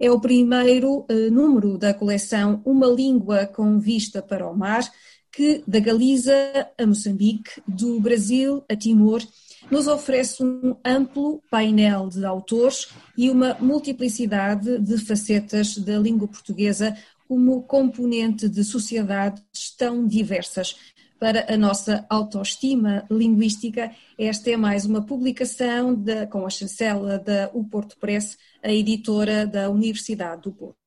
é 0.00 0.10
o 0.10 0.18
primeiro 0.18 1.00
uh, 1.00 1.30
número 1.30 1.76
da 1.76 1.92
coleção 1.92 2.62
Uma 2.64 2.86
Língua 2.86 3.46
com 3.46 3.78
Vista 3.78 4.22
para 4.22 4.48
o 4.48 4.56
Mar, 4.56 4.82
que 5.30 5.62
da 5.68 5.78
Galiza 5.78 6.34
a 6.76 6.86
Moçambique, 6.86 7.62
do 7.68 8.00
Brasil 8.00 8.64
a 8.68 8.74
Timor, 8.74 9.22
nos 9.70 9.86
oferece 9.86 10.42
um 10.42 10.74
amplo 10.84 11.42
painel 11.50 12.08
de 12.08 12.24
autores 12.24 12.88
e 13.16 13.30
uma 13.30 13.54
multiplicidade 13.60 14.78
de 14.78 14.96
facetas 14.98 15.76
da 15.76 15.98
língua 15.98 16.26
portuguesa 16.26 16.96
como 17.28 17.62
componente 17.62 18.48
de 18.48 18.64
sociedades 18.64 19.44
tão 19.78 20.06
diversas. 20.06 20.74
Para 21.20 21.52
a 21.52 21.56
nossa 21.58 22.06
autoestima 22.08 23.04
linguística, 23.10 23.90
esta 24.18 24.50
é 24.50 24.56
mais 24.56 24.86
uma 24.86 25.02
publicação 25.02 25.94
de, 25.94 26.26
com 26.28 26.46
a 26.46 26.50
chancela 26.50 27.18
da 27.18 27.50
O 27.52 27.62
Porto 27.62 27.98
Press, 27.98 28.38
a 28.62 28.72
editora 28.72 29.46
da 29.46 29.68
Universidade 29.68 30.40
do 30.40 30.52
Porto. 30.52 30.80